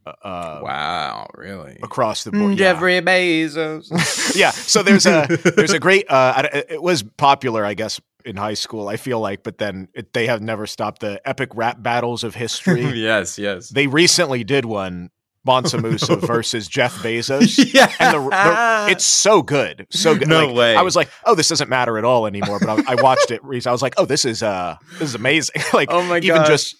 Uh, 0.05 0.09
uh, 0.23 0.59
wow 0.63 1.27
really 1.35 1.79
across 1.81 2.23
the 2.25 2.31
board. 2.31 2.51
yeah. 2.51 2.73
jeffrey 2.73 2.99
bezos 3.01 4.35
yeah. 4.35 4.51
So 4.51 4.83
there's 4.83 5.05
a 5.05 5.27
there's 5.55 5.71
a 5.73 5.79
great. 5.79 6.05
Uh, 6.09 6.47
it 6.69 6.81
was 6.81 7.03
popular, 7.03 7.63
I 7.65 7.73
guess, 7.73 8.01
in 8.25 8.35
high 8.35 8.53
school. 8.55 8.87
I 8.89 8.97
feel 8.97 9.19
like, 9.19 9.43
but 9.43 9.57
then 9.59 9.87
it, 9.93 10.13
they 10.13 10.27
have 10.27 10.41
never 10.41 10.65
stopped 10.67 10.99
the 11.01 11.21
epic 11.27 11.49
rap 11.55 11.81
battles 11.81 12.23
of 12.23 12.35
history. 12.35 12.81
yes 13.01 13.37
yes 13.39 13.69
they 13.69 13.87
recently 13.87 14.43
did 14.43 14.65
one, 14.65 15.09
Mansa 15.45 15.81
Musa 15.81 16.15
versus 16.17 16.67
Jeff 16.67 16.93
Bezos. 17.03 17.73
yeah 17.73 17.91
And 17.99 18.13
the, 18.15 18.29
the 18.29 18.91
it's 18.91 19.05
so 19.05 19.41
good, 19.41 19.87
so 19.89 20.15
good. 20.17 20.27
No 20.27 20.47
Like, 20.47 20.55
way. 20.55 20.75
I 20.75 20.81
was 20.81 20.95
like, 20.95 21.09
"Oh, 21.25 21.35
this 21.35 21.47
doesn't 21.49 21.69
matter 21.69 21.97
at 21.97 22.03
all 22.05 22.25
anymore." 22.27 22.59
But 22.59 22.69
I, 22.87 22.93
I 22.93 23.01
watched 23.01 23.31
it. 23.31 23.43
recently. 23.43 23.69
I 23.71 23.73
was 23.73 23.81
like, 23.81 23.93
"Oh, 23.97 24.05
this 24.05 24.25
is 24.25 24.41
uh, 24.43 24.75
this 24.99 25.09
is 25.09 25.15
amazing." 25.15 25.61
like, 25.73 25.89
oh 25.91 26.03
my 26.03 26.17
even 26.17 26.35
god 26.37 26.47
just 26.47 26.75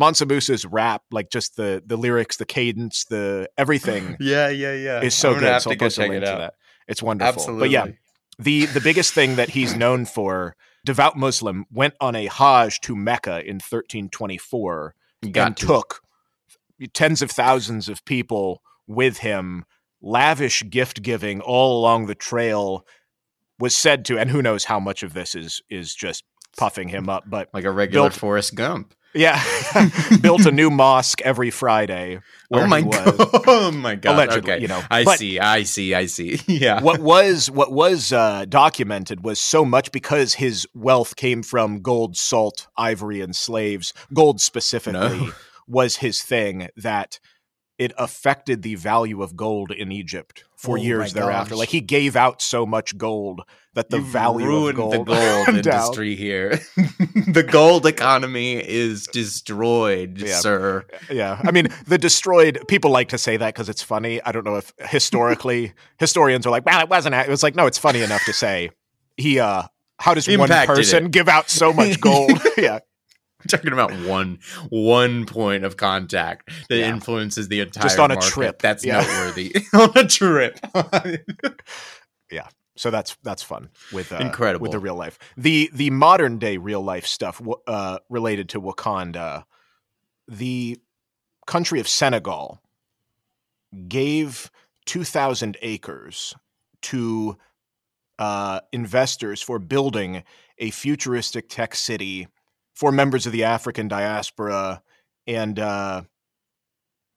Mansa 0.00 0.24
Musa's 0.26 0.64
rap, 0.66 1.02
like 1.12 1.30
just 1.30 1.56
the 1.56 1.82
the 1.86 1.96
lyrics, 1.96 2.38
the 2.38 2.46
cadence, 2.46 3.04
the 3.04 3.48
everything 3.58 4.16
yeah 4.20 4.48
yeah 4.48 4.72
yeah 4.74 5.00
is 5.02 5.14
so 5.14 5.34
good. 5.34 5.42
have 5.44 5.62
So 5.62 5.70
to 5.70 5.74
I'll 5.74 5.78
post 5.78 5.98
a 5.98 6.00
link 6.00 6.14
it 6.14 6.20
to 6.20 6.26
that. 6.26 6.54
It's 6.88 7.02
wonderful. 7.02 7.34
absolutely 7.34 7.68
But 7.68 7.70
yeah, 7.70 7.86
the 8.38 8.66
the 8.66 8.80
biggest 8.80 9.12
thing 9.12 9.36
that 9.36 9.50
he's 9.50 9.76
known 9.76 10.06
for, 10.06 10.56
devout 10.84 11.16
Muslim, 11.16 11.66
went 11.70 11.94
on 12.00 12.16
a 12.16 12.26
Hajj 12.26 12.80
to 12.80 12.96
Mecca 12.96 13.40
in 13.46 13.56
1324 13.56 14.94
got 15.30 15.46
and 15.46 15.56
to. 15.58 15.66
took 15.66 16.00
tens 16.94 17.20
of 17.22 17.30
thousands 17.30 17.88
of 17.88 18.04
people 18.04 18.62
with 18.86 19.18
him. 19.18 19.64
Lavish 20.02 20.64
gift 20.70 21.02
giving 21.02 21.42
all 21.42 21.78
along 21.78 22.06
the 22.06 22.14
trail 22.14 22.86
was 23.58 23.76
said 23.76 24.06
to, 24.06 24.18
and 24.18 24.30
who 24.30 24.40
knows 24.40 24.64
how 24.64 24.80
much 24.80 25.02
of 25.02 25.12
this 25.12 25.34
is 25.34 25.60
is 25.68 25.94
just 25.94 26.24
puffing 26.56 26.88
him 26.88 27.08
up, 27.10 27.24
but 27.28 27.50
like 27.52 27.64
a 27.64 27.70
regular 27.70 28.08
built- 28.08 28.18
Forrest 28.18 28.54
Gump. 28.54 28.94
Yeah, 29.14 29.42
built 30.20 30.46
a 30.46 30.52
new 30.52 30.70
mosque 30.70 31.20
every 31.22 31.50
Friday. 31.50 32.20
Oh 32.52 32.66
my 32.66 32.82
god! 32.82 33.14
Oh 33.46 33.70
my 33.72 33.94
god! 33.94 34.14
Allegedly, 34.14 34.52
okay. 34.52 34.62
you 34.62 34.68
know. 34.68 34.82
I 34.90 35.04
But- 35.04 35.18
see. 35.18 35.38
I 35.38 35.62
see. 35.64 35.94
I 35.94 36.06
see. 36.06 36.40
Yeah. 36.46 36.80
what 36.82 37.00
was 37.00 37.50
what 37.50 37.72
was 37.72 38.12
uh, 38.12 38.44
documented 38.48 39.22
was 39.24 39.40
so 39.40 39.64
much 39.64 39.92
because 39.92 40.34
his 40.34 40.66
wealth 40.74 41.16
came 41.16 41.42
from 41.42 41.80
gold, 41.80 42.16
salt, 42.16 42.68
ivory, 42.76 43.20
and 43.20 43.34
slaves. 43.34 43.92
Gold 44.12 44.40
specifically 44.40 45.26
No. 45.26 45.32
was 45.68 45.96
his 45.96 46.22
thing 46.22 46.68
that 46.76 47.18
it 47.80 47.92
affected 47.98 48.62
the 48.62 48.74
value 48.76 49.22
of 49.22 49.34
gold 49.34 49.70
in 49.72 49.90
Egypt 49.90 50.44
for 50.54 50.78
Oh 50.78 50.82
years 50.82 51.14
thereafter. 51.14 51.56
Like 51.56 51.70
he 51.70 51.80
gave 51.80 52.14
out 52.14 52.42
so 52.42 52.66
much 52.66 52.96
gold 52.98 53.40
that 53.74 53.88
the 53.88 53.96
You've 53.96 54.06
value 54.06 54.46
ruined 54.46 54.70
of 54.70 54.76
gold 54.76 55.06
the 55.06 55.14
gold 55.14 55.48
industry 55.56 56.14
here. 56.14 56.60
the 57.32 57.42
gold 57.42 57.86
economy 57.86 58.56
is 58.56 59.06
destroyed, 59.06 60.18
Yeah. 60.20 60.36
sir. 60.40 60.84
Yeah, 61.10 61.40
I 61.42 61.50
mean 61.50 61.68
the 61.86 61.96
destroyed. 61.98 62.62
People 62.68 62.90
like 62.90 63.08
to 63.08 63.18
say 63.18 63.36
that 63.38 63.54
because 63.54 63.68
it's 63.70 63.82
funny. 63.82 64.20
I 64.22 64.32
don't 64.32 64.44
know 64.44 64.56
if 64.56 64.72
historically 64.80 65.72
historians 65.98 66.46
are 66.46 66.50
like, 66.50 66.66
"Well, 66.66 66.80
it 66.80 66.88
wasn't." 66.90 67.14
It 67.14 67.28
was 67.28 67.42
like, 67.42 67.54
no, 67.56 67.66
it's 67.66 67.78
funny 67.78 68.02
enough 68.02 68.24
to 68.26 68.32
say 68.32 68.70
he. 69.16 69.40
uh 69.40 69.62
How 69.98 70.14
does 70.14 70.28
one 70.28 70.48
person 70.66 71.06
it. 71.06 71.12
give 71.12 71.28
out 71.28 71.48
so 71.50 71.72
much 71.72 72.00
gold? 72.00 72.32
yeah, 72.58 72.80
Talking 73.48 73.72
about 73.72 73.92
one 74.06 74.38
one 74.68 75.26
point 75.26 75.64
of 75.64 75.76
contact 75.76 76.50
that 76.68 76.78
Yeah. 76.78 76.90
influences 76.90 77.48
the 77.48 77.60
entire 77.60 77.82
Just 77.84 77.98
on 77.98 78.10
a 78.10 78.14
market. 78.14 78.28
trip. 78.30 78.62
That's 78.62 78.84
Yeah. 78.84 79.00
noteworthy. 79.00 79.54
on 79.74 79.90
a 79.96 80.06
trip. 80.06 80.58
Yeah. 82.30 82.46
So 82.76 82.90
that's 82.90 83.16
that's 83.24 83.42
fun 83.42 83.70
with 83.92 84.12
uh, 84.12 84.18
Incredible. 84.18 84.62
with 84.62 84.70
the 84.72 84.78
real 84.78 84.94
life. 84.94 85.18
The 85.36 85.68
the 85.74 85.90
modern 85.90 86.38
day 86.38 86.56
real 86.58 86.80
life 86.80 87.06
stuff 87.06 87.42
uh, 87.66 87.98
related 88.08 88.48
to 88.50 88.60
Wakanda, 88.60 89.44
the 90.28 90.78
country 91.46 91.80
of 91.80 91.88
Senegal 91.88 92.62
gave 93.88 94.50
two 94.86 95.04
thousand 95.04 95.56
acres 95.60 96.34
to 96.82 97.36
uh, 98.18 98.60
investors 98.72 99.42
for 99.42 99.58
building 99.58 100.22
a 100.58 100.70
futuristic 100.70 101.48
tech 101.48 101.74
city 101.74 102.28
for 102.74 102.92
members 102.92 103.26
of 103.26 103.32
the 103.32 103.44
African 103.44 103.88
diaspora, 103.88 104.82
and 105.26 105.58
uh, 105.58 106.02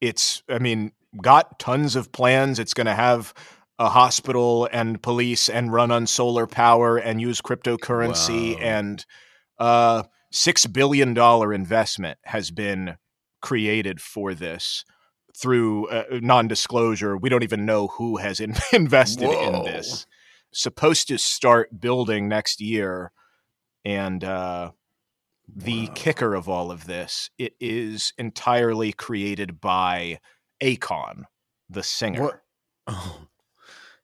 it's 0.02 0.44
I 0.50 0.60
mean 0.60 0.92
got 1.22 1.60
tons 1.60 1.96
of 1.96 2.12
plans. 2.12 2.60
It's 2.60 2.74
going 2.74 2.88
to 2.88 2.96
have 2.96 3.34
a 3.80 3.90
hospital 3.90 4.68
and 4.72 5.02
police 5.02 5.50
and 5.50 5.74
run 5.74 5.92
on 5.92 6.06
solar 6.08 6.46
power 6.48 6.98
and 6.98 7.20
use 7.22 7.42
cryptocurrency 7.42 8.54
Wow. 8.54 8.60
and 8.62 9.06
uh 9.58 10.04
six 10.32 10.66
billion 10.68 11.14
dollar 11.16 11.54
investment 11.54 12.18
has 12.24 12.52
been 12.52 12.98
created 13.42 14.00
for 14.00 14.34
this 14.36 14.86
through 15.36 15.88
uh, 15.90 16.04
non-disclosure 16.22 17.18
we 17.18 17.30
don't 17.30 17.44
even 17.44 17.66
know 17.66 17.88
who 17.88 18.18
has 18.18 18.40
in- 18.40 18.56
invested 18.74 19.32
in 19.32 19.64
this 19.64 20.06
supposed 20.54 21.08
to 21.08 21.18
start 21.18 21.80
building 21.82 22.28
next 22.28 22.62
year 22.62 23.12
and 23.84 24.24
uh 24.24 24.72
the 25.48 25.88
Wow. 25.88 25.94
kicker 25.96 26.34
of 26.36 26.48
all 26.50 26.72
of 26.72 26.86
this 26.86 27.30
it 27.38 27.54
is 27.60 28.14
entirely 28.18 28.92
created 28.94 29.60
by 29.62 30.20
akon 30.62 31.24
the 31.70 31.84
singer 31.84 32.22
What? 32.22 32.42
Oh, 32.88 33.28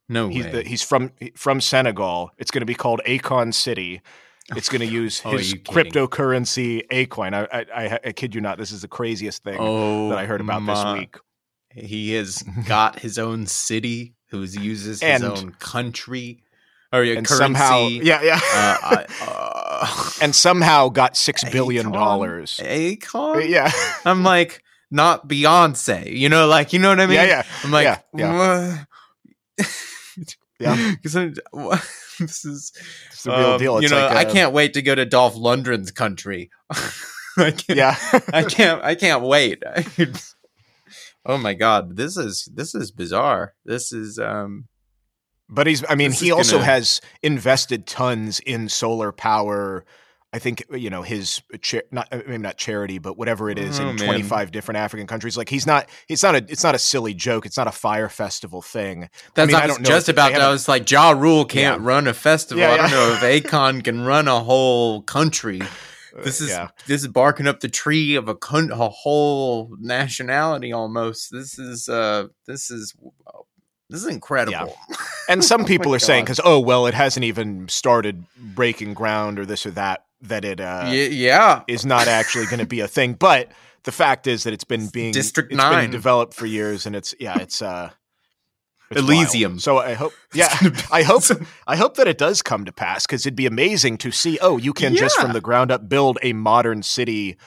no 0.07 0.29
He's 0.29 0.45
way. 0.45 0.51
the, 0.51 0.63
he's 0.63 0.81
from 0.81 1.11
from 1.35 1.61
Senegal. 1.61 2.31
It's 2.37 2.49
going 2.51 2.61
to 2.61 2.65
be 2.65 2.73
called 2.75 3.01
Akon 3.05 3.53
City. 3.53 4.01
It's 4.55 4.67
going 4.69 4.79
to 4.87 4.87
use 4.87 5.21
Oh, 5.23 5.31
his 5.37 5.53
kidding? 5.53 5.91
cryptocurrency 5.91 6.87
Akoin. 6.87 7.33
I, 7.35 7.45
I, 7.53 7.65
I, 7.85 7.99
I 8.05 8.11
kid 8.13 8.33
you 8.33 8.41
not. 8.41 8.57
This 8.57 8.71
is 8.71 8.81
the 8.81 8.87
craziest 8.87 9.43
thing 9.43 9.57
oh, 9.59 10.09
that 10.09 10.17
I 10.17 10.25
heard 10.25 10.41
about 10.41 10.65
this 10.65 10.83
week. 10.99 11.17
He 11.71 12.13
has 12.13 12.41
got 12.67 12.99
his 12.99 13.19
own 13.19 13.45
city, 13.45 14.15
who 14.29 14.39
uses 14.41 15.01
his 15.01 15.03
And- 15.03 15.23
own 15.23 15.51
country, 15.59 16.41
or 16.91 17.03
yeah, 17.03 17.13
currency. 17.15 17.35
somehow, 17.35 17.87
yeah, 17.89 18.21
yeah, 18.23 18.39
uh, 18.41 18.77
I, 18.81 19.05
uh, 19.21 19.68
and 20.21 20.33
somehow 20.35 20.89
got 20.89 21.15
six 21.17 21.43
billion 21.43 21.91
dollars. 21.91 22.59
Akon. 22.63 23.47
Yeah, 23.49 23.71
I'm 24.05 24.23
like 24.23 24.63
not 24.91 25.27
Beyonce, 25.27 26.11
you 26.11 26.29
know, 26.29 26.47
like 26.47 26.73
you 26.73 26.79
know 26.79 26.89
what 26.89 26.99
I 26.99 27.05
mean. 27.05 27.15
yeah, 27.15 27.25
yeah. 27.25 27.43
I'm 27.63 27.71
like, 27.71 27.85
Yeah, 28.15 28.85
yeah. 29.57 29.65
Yeah. 30.59 30.93
'Cause 31.01 31.15
I'm- 31.15 31.33
what- 31.51 31.87
this 32.19 32.43
is 32.43 32.73
It's 33.11 33.23
the 33.23 33.31
real 33.31 33.51
um, 33.51 33.59
deal. 33.59 33.77
It's 33.77 33.83
you 33.83 33.89
know, 33.95 34.05
like, 34.05 34.25
I 34.27 34.29
uh, 34.29 34.33
can't 34.33 34.51
wait 34.51 34.73
to 34.73 34.81
go 34.81 34.93
to 34.93 35.05
Dolph 35.05 35.35
Lundgren's 35.35 35.91
country. 35.91 36.49
I 37.37 37.51
can't, 37.51 37.63
Yeah, 37.69 37.95
I 38.33 38.43
can't. 38.43 38.83
I 38.83 38.95
can't 38.95 39.23
wait. 39.23 39.63
oh 41.25 41.37
my 41.37 41.53
god, 41.53 41.95
this 41.95 42.17
is 42.17 42.49
this 42.53 42.75
is 42.75 42.91
bizarre. 42.91 43.53
This 43.63 43.91
is 43.93 44.19
um. 44.19 44.67
But 45.49 45.67
he's. 45.67 45.83
I 45.89 45.95
mean, 45.95 46.11
This 46.11 46.19
he 46.19 46.31
also 46.31 46.57
gonna- 46.57 46.65
has 46.65 47.01
invested 47.23 47.85
tons 47.87 48.39
in 48.39 48.69
solar 48.69 49.11
power. 49.11 49.85
I 50.31 50.37
think 50.37 50.63
you 50.71 50.91
know 50.91 51.01
his 51.01 51.41
cha- 51.59 51.79
not 51.91 52.07
uh, 52.11 52.17
maybe 52.27 52.37
not 52.37 52.55
charity, 52.55 52.99
but 52.99 53.17
whatever 53.17 53.49
it 53.49 53.57
is 53.57 53.79
Oh, 53.79 53.89
in 53.89 53.95
man. 53.95 54.05
25 54.05 54.51
different 54.51 54.77
African 54.77 55.07
countries. 55.07 55.35
Like 55.35 55.49
he's 55.49 55.65
not. 55.65 55.89
It's 56.07 56.21
not 56.21 56.35
a. 56.35 56.45
It's 56.47 56.63
not 56.63 56.75
a 56.75 56.79
silly 56.79 57.15
joke. 57.15 57.47
It's 57.47 57.57
not 57.57 57.67
a 57.67 57.71
fire 57.71 58.09
festival 58.09 58.61
thing. 58.61 59.09
That's 59.33 59.47
mean, 59.47 59.55
I 59.55 59.63
I 59.63 59.67
don't 59.67 59.83
just 59.83 60.05
they 60.05 60.11
about. 60.11 60.33
that. 60.33 60.41
I 60.41 60.49
was 60.51 60.67
like, 60.67 60.89
Ja 60.91 61.09
Rule 61.11 61.45
can't 61.45 61.81
Yeah. 61.81 61.87
run 61.87 62.05
a 62.07 62.13
festival. 62.13 62.61
Yeah, 62.61 62.73
I 62.73 62.77
don't 62.77 62.91
know 62.91 63.13
if 63.13 63.43
Akon 63.43 63.83
can 63.83 64.05
run 64.05 64.27
a 64.27 64.39
whole 64.39 65.01
country. 65.01 65.61
This 66.23 66.41
is 66.41 66.49
Uh, 66.49 66.53
yeah. 66.53 66.67
this 66.87 67.01
is 67.03 67.07
barking 67.07 67.47
up 67.47 67.59
the 67.61 67.69
tree 67.69 68.15
of 68.15 68.27
a 68.27 68.35
con- 68.35 68.71
a 68.71 68.89
whole 68.89 69.69
nationality 69.79 70.73
almost. 70.73 71.31
This 71.31 71.57
is 71.59 71.87
uh 71.87 72.25
this 72.47 72.71
is 72.71 72.93
This 73.89 74.01
is 74.01 74.07
incredible. 74.07 74.75
And 75.29 75.45
some 75.45 75.61
Oh 75.61 75.65
people 75.65 75.91
my 75.91 75.97
are 75.97 75.99
saying 75.99 76.25
because 76.25 76.39
oh 76.43 76.59
well, 76.59 76.87
it 76.87 76.95
hasn't 76.95 77.23
even 77.23 77.67
started 77.67 78.25
breaking 78.35 78.95
ground 78.95 79.37
or 79.37 79.45
this 79.45 79.63
or 79.67 79.71
that 79.71 80.05
that 80.21 80.43
it 80.43 80.59
uh, 80.59 80.85
Y- 80.87 81.09
yeah. 81.11 81.61
is 81.67 81.85
not 81.85 82.07
actually 82.07 82.47
going 82.47 82.57
to 82.59 82.65
be 82.65 82.79
a 82.79 82.87
thing. 82.87 83.13
But 83.13 83.51
the 83.83 83.91
fact 83.91 84.25
is 84.25 84.43
that 84.45 84.53
it's 84.53 84.63
been 84.63 84.87
being 84.87 85.11
District 85.13 85.53
Nine. 85.53 85.91
developed 85.91 86.33
for 86.33 86.47
years, 86.47 86.87
and 86.87 86.95
it's 86.95 87.13
yeah, 87.19 87.37
it's 87.37 87.61
uh, 87.61 87.91
it's 88.89 88.99
Elysium. 89.01 89.51
wild. 89.51 89.61
So 89.61 89.77
I 89.77 89.93
hope, 89.93 90.13
yeah, 90.33 90.49
I 90.91 91.03
hope, 91.03 91.21
I 91.67 91.75
hope 91.75 91.95
that 91.97 92.07
it 92.07 92.17
does 92.17 92.41
come 92.41 92.65
to 92.65 92.71
pass 92.71 93.05
because 93.05 93.21
it'd 93.27 93.35
be 93.35 93.45
amazing 93.45 93.99
to 93.99 94.09
see. 94.09 94.39
Oh, 94.41 94.57
you 94.57 94.73
can 94.73 94.95
just 94.95 95.15
from 95.19 95.33
the 95.33 95.41
ground 95.41 95.69
up 95.71 95.87
build 95.87 96.17
a 96.23 96.33
modern 96.33 96.81
city, 96.81 97.37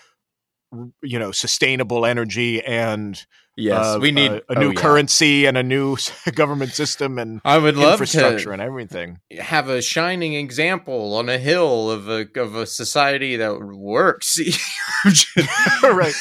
you 1.03 1.19
know, 1.19 1.33
sustainable 1.33 2.07
energy 2.07 2.63
and 2.63 3.27
Yes, 3.57 3.85
uh, 3.85 3.99
we 4.01 4.13
need 4.13 4.31
a, 4.31 4.37
a 4.37 4.43
oh, 4.57 4.61
new 4.61 4.69
yeah. 4.73 4.81
currency 4.81 5.45
and 5.45 5.59
a 5.59 5.63
new 5.63 5.97
government 6.35 6.73
system 6.73 7.19
and 7.19 7.41
I 7.45 7.59
would 7.59 7.77
love 7.77 7.93
infrastructure 8.01 8.47
to 8.47 8.51
and 8.53 8.63
everything. 8.63 9.19
have 9.39 9.69
a 9.69 9.83
shining 9.83 10.35
example 10.35 11.15
on 11.15 11.29
a 11.29 11.39
hill 11.39 11.91
of 11.91 12.09
a 12.09 12.27
of 12.37 12.55
a 12.55 12.67
society 12.67 13.37
that 13.37 13.61
works. 13.61 14.39
right. 15.83 16.15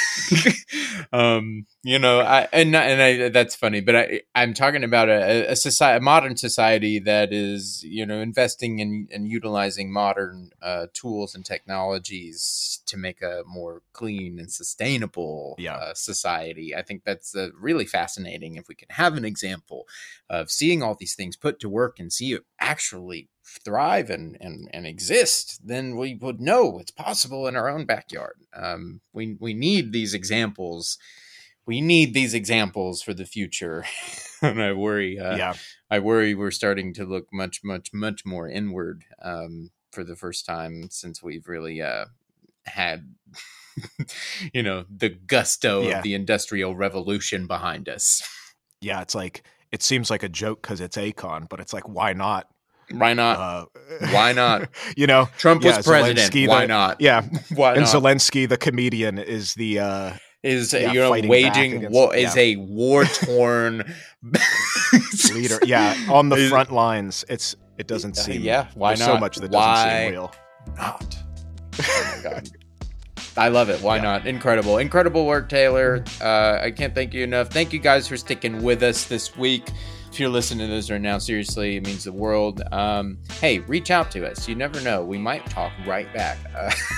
um, 1.13 1.65
you 1.84 2.00
know, 2.00 2.20
I 2.22 2.48
and 2.52 2.72
not- 2.72 2.86
and 2.86 3.02
I, 3.02 3.30
that's 3.30 3.56
funny, 3.56 3.82
but 3.82 3.96
I 3.96 4.22
I'm 4.36 4.54
talking 4.54 4.84
about 4.84 5.10
a, 5.10 5.52
a 5.52 5.56
society, 5.56 5.98
a 5.98 6.02
modern 6.02 6.38
society 6.38 7.00
that 7.00 7.32
is 7.34 7.84
you 7.84 8.06
know 8.06 8.20
investing 8.20 8.80
in 8.80 9.08
and 9.12 9.28
utilizing 9.28 9.91
modern 9.91 10.52
uh, 10.62 10.88
tools 10.94 11.36
and 11.36 11.46
technologies 11.46 12.82
to 12.86 12.98
make 12.98 13.22
a 13.22 13.44
more 13.48 13.82
clean 13.94 14.39
and 14.39 14.52
sustainable 14.52 15.56
Yeah. 15.58 15.76
uh, 15.76 15.94
society. 15.94 16.76
I 16.76 16.82
think 16.82 17.04
that's 17.22 17.36
uh, 17.36 17.50
really 17.60 17.86
fascinating. 17.86 18.56
If 18.56 18.68
we 18.68 18.76
can 18.76 18.90
have 18.92 19.16
an 19.16 19.26
example 19.26 19.88
of 20.30 20.50
seeing 20.50 20.82
all 20.82 20.96
these 20.96 21.16
things 21.16 21.36
put 21.36 21.60
to 21.60 21.70
work 21.70 22.00
and 22.00 22.12
see 22.12 22.34
it 22.34 22.44
actually 22.60 23.30
thrive 23.46 24.10
and, 24.10 24.38
and, 24.42 24.70
and 24.74 24.86
exist, 24.86 25.60
then 25.64 25.98
we 25.98 26.16
would 26.16 26.42
know 26.42 26.80
it's 26.80 26.92
possible 26.92 27.48
in 27.48 27.56
our 27.56 27.70
own 27.70 27.86
backyard. 27.86 28.38
Um, 28.54 29.02
we, 29.14 29.38
we 29.40 29.54
need 29.54 29.92
these 29.92 30.14
examples. 30.14 30.98
We 31.66 31.82
need 31.82 32.14
these 32.14 32.34
examples 32.34 33.02
for 33.02 33.14
the 33.14 33.26
future. 33.26 33.86
and 34.42 34.62
I 34.62 34.74
worry, 34.74 35.20
uh, 35.20 35.38
yeah. 35.38 35.54
I 35.90 36.00
worry 36.00 36.34
we're 36.34 36.52
starting 36.52 36.94
to 36.96 37.06
look 37.06 37.28
much, 37.32 37.62
much, 37.64 37.94
much 37.94 38.26
more 38.26 38.50
inward 38.50 39.06
um, 39.22 39.70
for 39.92 40.04
the 40.04 40.16
first 40.16 40.46
time 40.46 40.90
since 40.90 41.22
we've 41.22 41.48
really 41.48 41.82
uh, 41.82 42.06
had, 42.65 43.13
you 44.54 44.63
know, 44.63 44.86
the 44.95 45.10
gusto 45.10 45.82
Yeah. 45.84 45.97
of 45.97 46.04
the 46.04 46.13
industrial 46.13 46.76
revolution 46.76 47.47
behind 47.47 47.88
us. 47.89 48.21
Yeah. 48.84 49.02
It's 49.02 49.13
like 49.13 49.43
it 49.71 49.84
seems 49.84 50.10
like 50.10 50.24
a 50.24 50.30
joke 50.30 50.63
because 50.63 50.82
it's 50.82 50.97
Akon, 50.97 51.47
but 51.47 51.60
it's 51.60 51.71
like 51.71 51.88
why 51.88 52.13
not? 52.13 52.47
Why 52.89 53.13
not? 53.13 53.38
Uh, 53.38 53.65
Why 54.12 54.34
not? 54.34 54.69
you 54.97 55.06
know, 55.06 55.30
Trump 55.38 55.63
was 55.63 55.86
president. 55.86 56.17
Zelensky, 56.34 56.47
Why 56.47 56.62
the- 56.62 56.67
not? 56.67 57.00
yeah. 57.00 57.21
Why 57.54 57.74
And 57.74 57.82
not? 57.82 57.89
Zelensky, 57.89 58.50
the 58.50 58.58
comedian, 58.58 59.19
is 59.19 59.54
the 59.54 59.80
uh, 59.80 60.13
is 60.41 60.74
yeah, 60.74 60.91
you 60.91 61.00
know 61.00 61.12
waging 61.12 61.74
against- 61.78 61.93
war 61.93 62.15
is 62.15 62.36
a 62.36 62.56
war 62.56 63.06
torn 63.06 63.84
leader. 65.32 65.60
Yeah, 65.63 65.95
on 66.10 66.30
the 66.30 66.47
front 66.50 66.71
lines. 66.71 67.24
It's 67.30 67.56
it 67.78 67.86
doesn't 67.88 68.17
seem. 68.17 68.41
yeah, 68.41 68.67
why 68.74 68.95
not? 68.95 69.00
so 69.06 69.17
much 69.17 69.38
that 69.38 69.52
Why 69.52 69.76
doesn't 69.76 70.02
seem 70.02 70.12
real. 70.12 70.34
not. 70.76 71.17
God. 72.22 72.50
I 73.38 73.48
love 73.48 73.70
it. 73.70 73.82
Why 73.82 73.96
Yeah. 73.98 74.02
not? 74.04 74.28
Incredible. 74.28 74.78
Incredible 74.78 75.26
work, 75.26 75.48
Taylor. 75.50 76.04
Uh, 76.20 76.60
I 76.62 76.72
can't 76.72 76.94
thank 76.94 77.14
you 77.14 77.24
enough. 77.24 77.50
Thank 77.50 77.72
you 77.74 77.80
guys 77.80 78.08
for 78.08 78.18
sticking 78.18 78.62
with 78.62 78.84
us 78.84 79.06
this 79.06 79.38
week. 79.38 79.68
If 80.12 80.19
you're 80.19 80.30
listening 80.30 80.67
to 80.67 80.74
this 80.74 80.91
right 80.91 81.00
now, 81.00 81.19
seriously, 81.19 81.78
it 81.78 81.86
means 81.86 82.04
the 82.04 82.12
world. 82.12 82.62
Um, 82.74 83.17
hey, 83.39 83.60
reach 83.60 83.91
out 83.91 84.12
to 84.12 84.30
us. 84.30 84.45
You 84.45 84.56
never 84.56 84.82
know. 84.82 85.06
We 85.06 85.17
might 85.17 85.45
talk 85.45 85.71
right 85.86 86.12
back. 86.13 86.38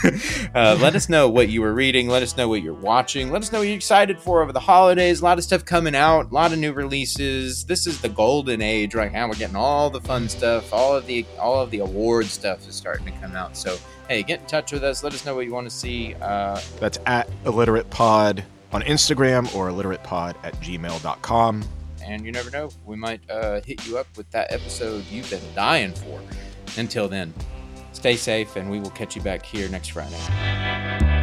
Uh, 0.04 0.14
uh, 0.54 0.78
let 0.82 0.96
us 0.96 1.08
know 1.08 1.30
what 1.30 1.48
you 1.48 1.62
were 1.62 1.74
reading. 1.74 2.10
Let 2.10 2.24
us 2.24 2.36
know 2.36 2.50
what 2.50 2.62
you're 2.62 2.74
watching. 2.74 3.32
Let 3.32 3.42
us 3.42 3.52
know 3.52 3.60
what 3.60 3.68
you're 3.68 3.76
excited 3.78 4.20
for 4.20 4.42
over 4.44 4.52
the 4.52 4.60
holidays. 4.60 5.22
A 5.22 5.24
lot 5.24 5.38
of 5.38 5.44
stuff 5.46 5.64
coming 5.64 5.96
out. 5.96 6.30
A 6.32 6.34
lot 6.34 6.52
of 6.52 6.60
new 6.60 6.74
releases. 6.74 7.64
This 7.64 7.88
is 7.88 8.02
the 8.02 8.10
golden 8.10 8.62
age 8.62 8.94
right 8.94 9.12
now. 9.12 9.28
We're 9.28 9.36
getting 9.36 9.56
all 9.56 9.90
the 9.90 10.02
fun 10.02 10.28
stuff. 10.28 10.74
All 10.74 10.96
of 10.96 11.08
the 11.08 11.26
all 11.40 11.62
of 11.62 11.72
the 11.72 11.80
award 11.80 12.26
stuff 12.26 12.68
is 12.68 12.76
starting 12.76 13.06
to 13.06 13.12
come 13.14 13.36
out. 13.36 13.56
So 13.56 13.78
hey, 14.10 14.24
get 14.24 14.42
in 14.42 14.46
touch 14.48 14.72
with 14.74 14.84
us. 14.84 15.04
Let 15.04 15.14
us 15.14 15.26
know 15.26 15.36
what 15.36 15.46
you 15.46 15.54
want 15.54 15.70
to 15.70 15.76
see. 15.76 16.16
Uh, 16.22 16.60
That's 16.80 17.00
at 17.06 17.30
illiterate 17.46 17.90
pod 17.90 18.44
on 18.74 18.82
Instagram 18.82 19.54
or 19.56 19.70
illiteratepod 19.70 20.36
at 20.44 20.54
gmail.com. 20.60 21.64
and 22.06 22.26
you 22.26 22.32
never 22.32 22.50
know, 22.50 22.70
we 22.86 22.96
might 22.96 23.22
uh, 23.30 23.62
hit 23.62 23.86
you 23.88 23.98
up 23.98 24.08
with 24.18 24.30
that 24.32 24.52
episode 24.52 25.04
you've 25.10 25.30
been 25.30 25.42
dying 25.56 25.94
for. 25.94 26.22
Until 26.78 27.08
then, 27.08 27.34
stay 27.92 28.16
safe, 28.16 28.56
and 28.56 28.70
we 28.70 28.80
will 28.80 28.92
catch 28.92 29.16
you 29.16 29.22
back 29.22 29.46
here 29.46 29.70
next 29.70 29.90
Friday. 29.90 31.23